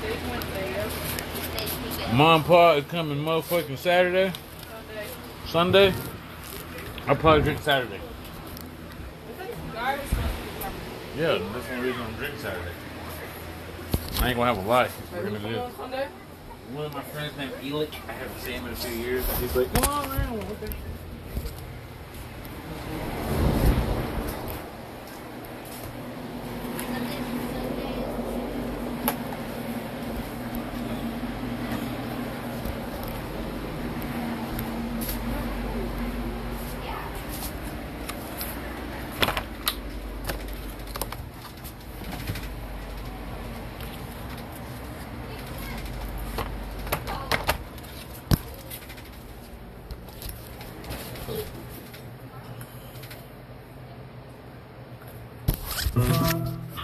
[0.00, 0.92] Today's Wednesday, yes.
[2.12, 4.32] Mom Pa is coming motherfucking Saturday.
[5.46, 5.92] Sunday.
[5.92, 5.94] Sunday?
[7.06, 8.00] I'll probably drink Saturday.
[9.72, 10.78] Guy was supposed to be coming.
[11.16, 12.70] Yeah, that's the reason I'm drinking Saturday.
[14.20, 14.90] I ain't gonna have a lot.
[15.14, 15.62] We're gonna do.
[15.74, 16.06] Sunday?
[16.74, 17.94] One of my friends named Elick.
[18.06, 19.24] I haven't seen him in a few years.
[19.38, 20.22] He's like, come on, man.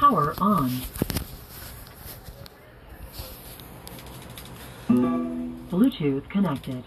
[0.09, 0.71] Power on.
[5.69, 6.83] Bluetooth connected.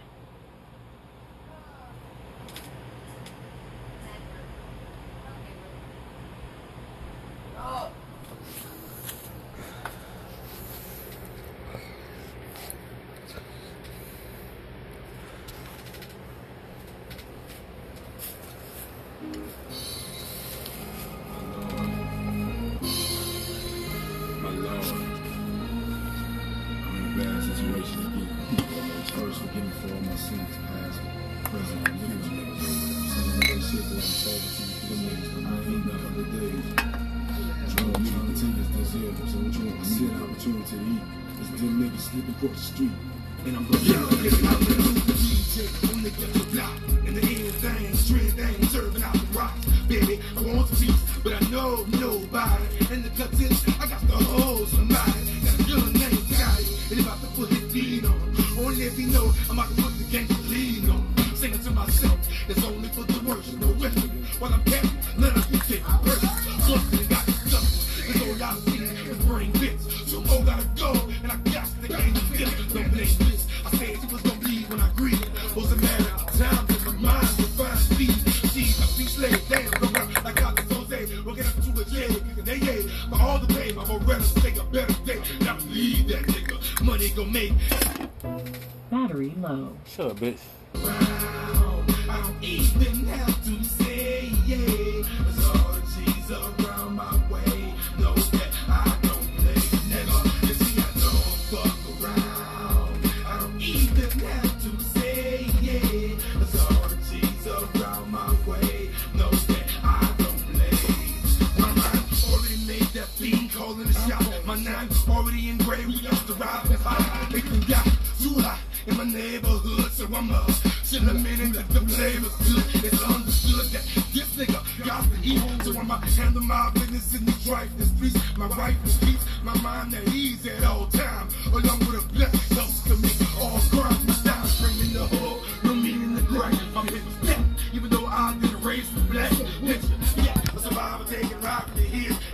[89.95, 90.50] Shut up, bitch.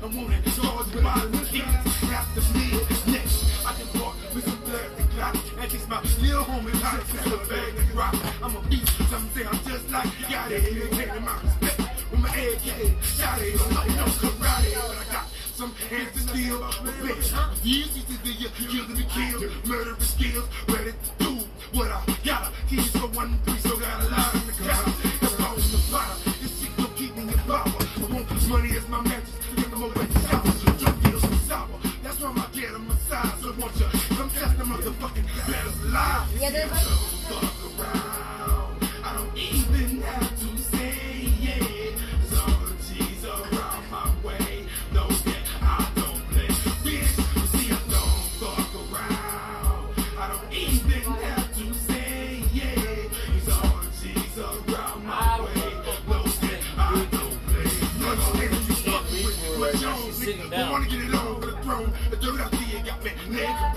[0.07, 1.19] I want it, charge with my
[1.51, 1.67] kids.
[2.07, 2.79] After me,
[3.11, 5.35] next, I can walk with some plastic clock.
[5.59, 8.15] And kiss my little homie, hot in the bag of rock.
[8.41, 10.63] I'm a beast, some say I'm just like got it.
[10.63, 11.79] Taking my respect
[12.09, 12.95] with my AK.
[13.03, 15.27] Shot it, I'm like no karate, but I got
[15.59, 16.59] some hands to steal.
[16.83, 21.31] With these used to be your killing the kill, murderous skills, ready to do
[21.73, 22.53] what I gotta.
[22.69, 23.56] Keys for one, three,
[35.97, 36.27] lie.
[36.39, 37.06] Yeah, there's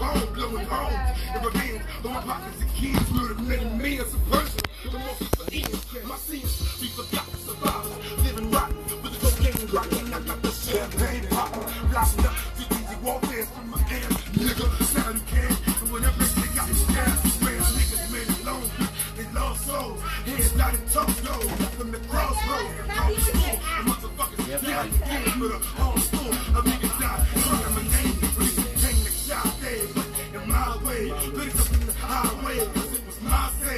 [0.00, 0.92] leg Capone blowing home.
[1.34, 4.60] And revenge on my pockets and kids murdered many me as a person.
[4.84, 8.24] The most of the my sins, we forgot to survive.
[8.24, 10.12] Living rotten with the cocaine rocking.
[10.12, 11.62] I got the champagne popping.
[11.90, 14.16] Blocking up strategic warfare from my ass.
[14.34, 15.52] Nigga, sound you can.
[15.80, 18.64] And whenever they got the gas, man, niggas made it long.
[19.16, 20.00] They lost souls.
[20.00, 21.50] Heads out in tough gold.
[21.76, 23.26] From the crossroads.
[23.26, 26.09] The motherfuckers, yeah, yeah, for the whole school.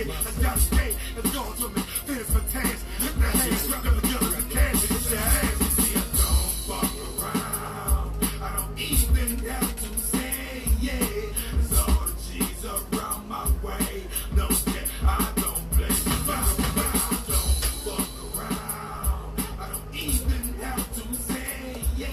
[0.07, 0.39] Was.
[0.39, 0.95] I gotta stay.
[1.16, 1.83] It's going to me.
[1.83, 2.85] Finish my task.
[2.99, 3.73] Hit the hands.
[3.73, 4.74] Up the guns and can.
[4.74, 5.59] It's your ass.
[5.77, 8.09] See, I don't fuck around.
[8.43, 11.07] I don't even have to say yeah.
[11.53, 14.05] There's all the G's around my way.
[14.37, 15.93] Know that I don't play.
[16.27, 16.47] Bow,
[16.77, 19.33] bow, don't fuck around.
[19.59, 22.09] I don't even have to say yeah.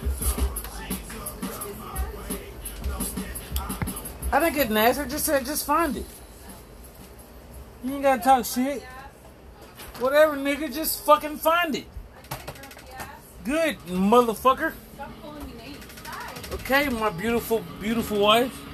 [0.00, 2.36] There's all the G's around my way.
[2.88, 5.08] Know that I don't I didn't get an.
[5.10, 6.06] Just said, just find it.
[7.86, 8.82] You ain't gotta talk shit.
[10.00, 10.74] Whatever, nigga.
[10.74, 11.84] Just fucking find it.
[13.44, 14.72] Good, motherfucker.
[16.54, 18.65] Okay, my beautiful, beautiful wife.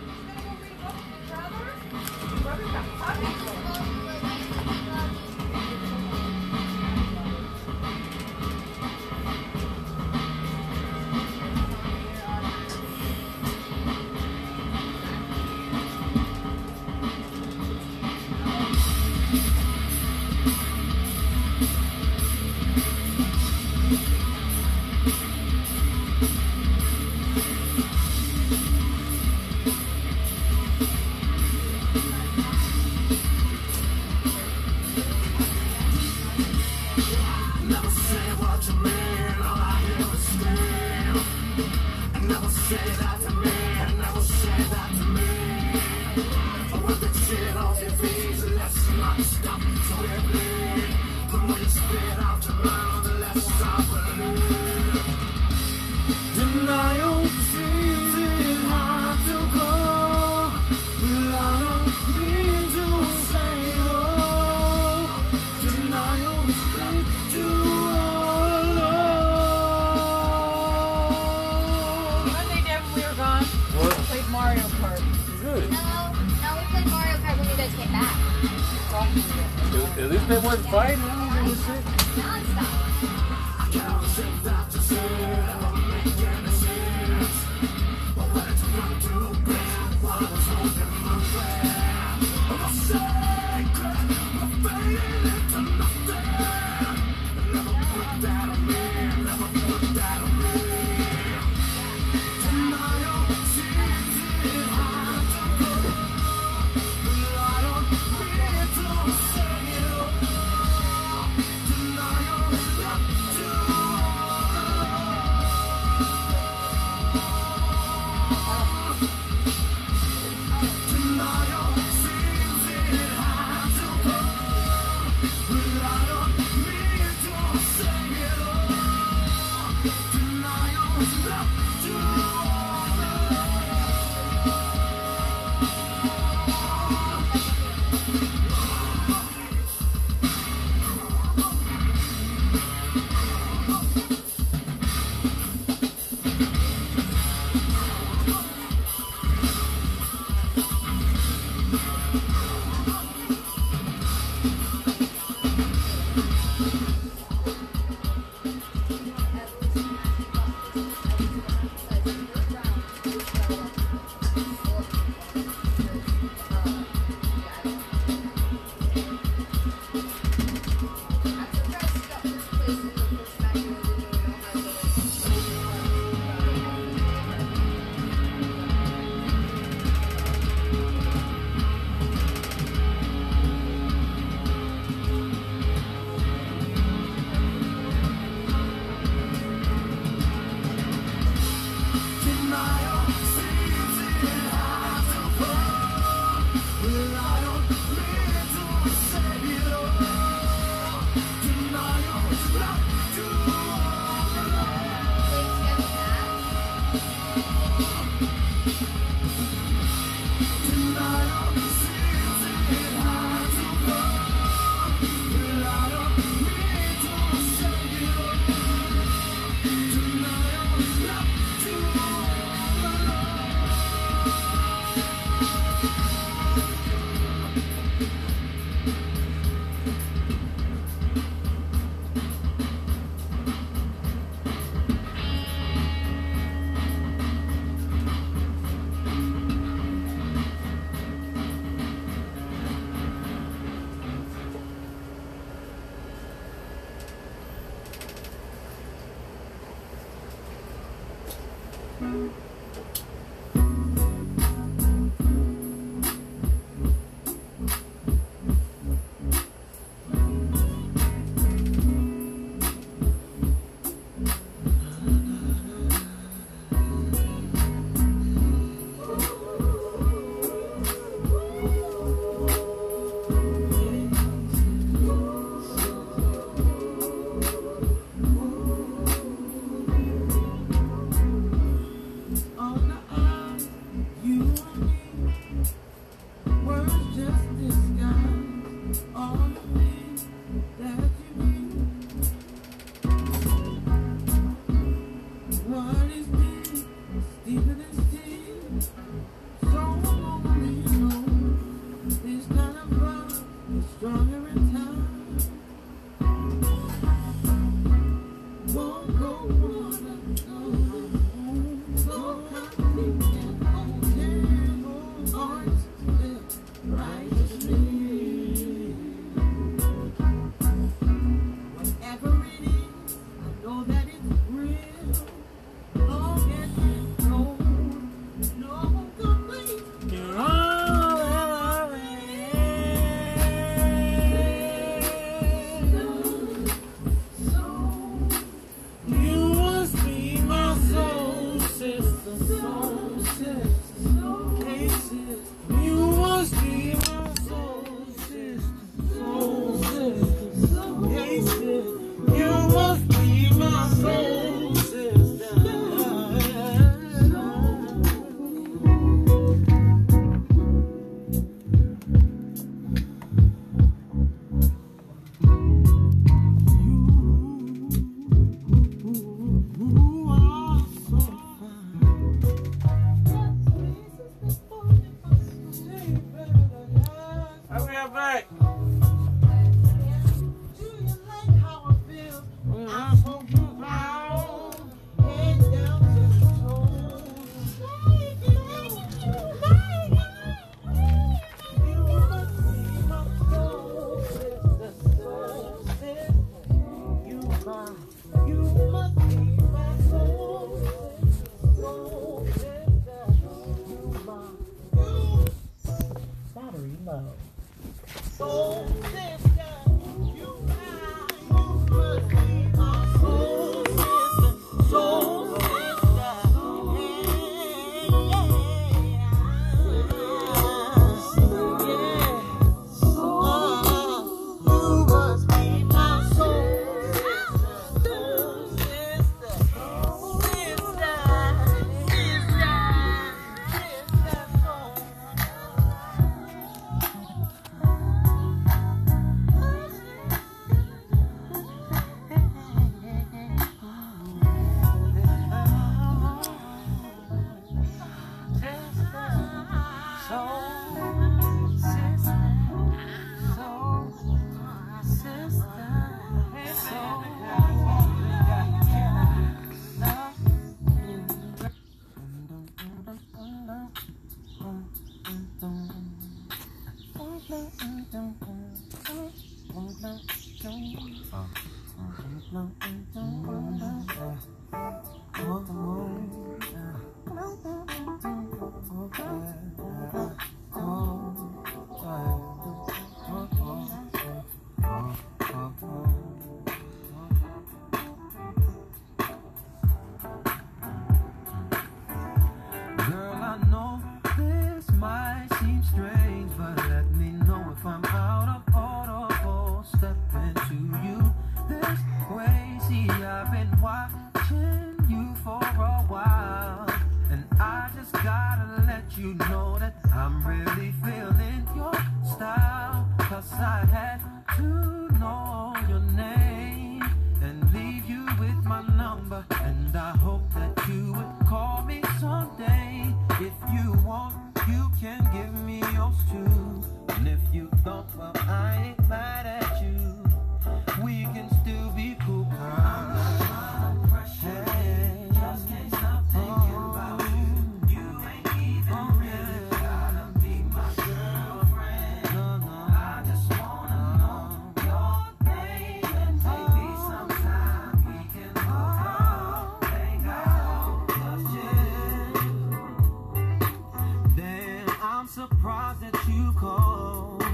[555.23, 557.45] I'm surprised that you called.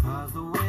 [0.00, 0.59] Cause the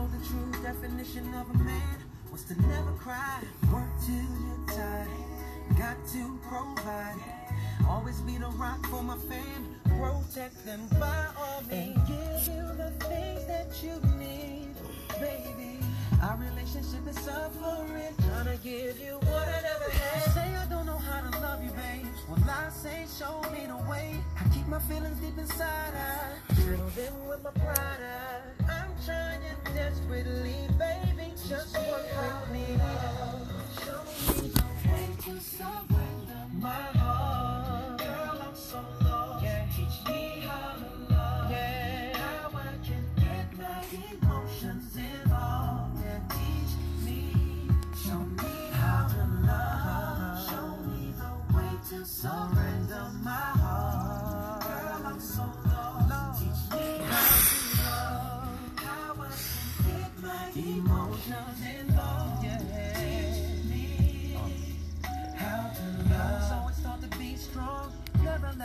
[0.00, 1.98] Told the true definition of a man
[2.32, 5.08] was to never cry, work till you're tired,
[5.76, 7.16] got to provide.
[7.86, 12.62] Always be the rock for my fam, protect them by all means, and give you
[12.78, 14.74] the things that you need,
[15.20, 15.69] baby.
[16.22, 18.14] Our relationship is suffering,
[18.44, 20.32] to give you what I never had.
[20.32, 22.06] Say I don't know how to love you, babe.
[22.28, 24.16] Well, I say show me the way.
[24.38, 25.94] I keep my feelings deep inside.
[25.94, 28.00] I handle them with my pride.
[28.04, 29.40] I, I'm trying
[29.74, 31.32] desperately, baby.
[31.48, 32.66] Just work with me.
[33.82, 34.02] Show
[34.42, 35.99] me the way to surrender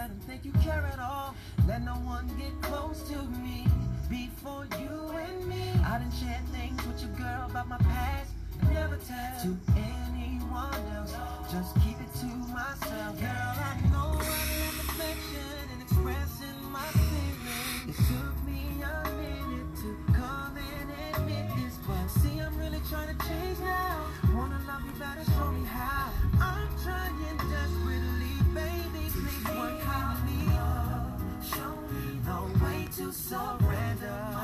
[0.05, 1.33] Let them think you care at all.
[1.67, 3.65] Let no one get close to me
[4.07, 5.71] before you and me.
[5.83, 8.29] I done shared things with your girl about my past.
[8.71, 11.11] Never tell to anyone else.
[11.51, 13.19] Just keep it to myself.
[13.19, 14.54] Girl, I know
[32.95, 34.34] to surrender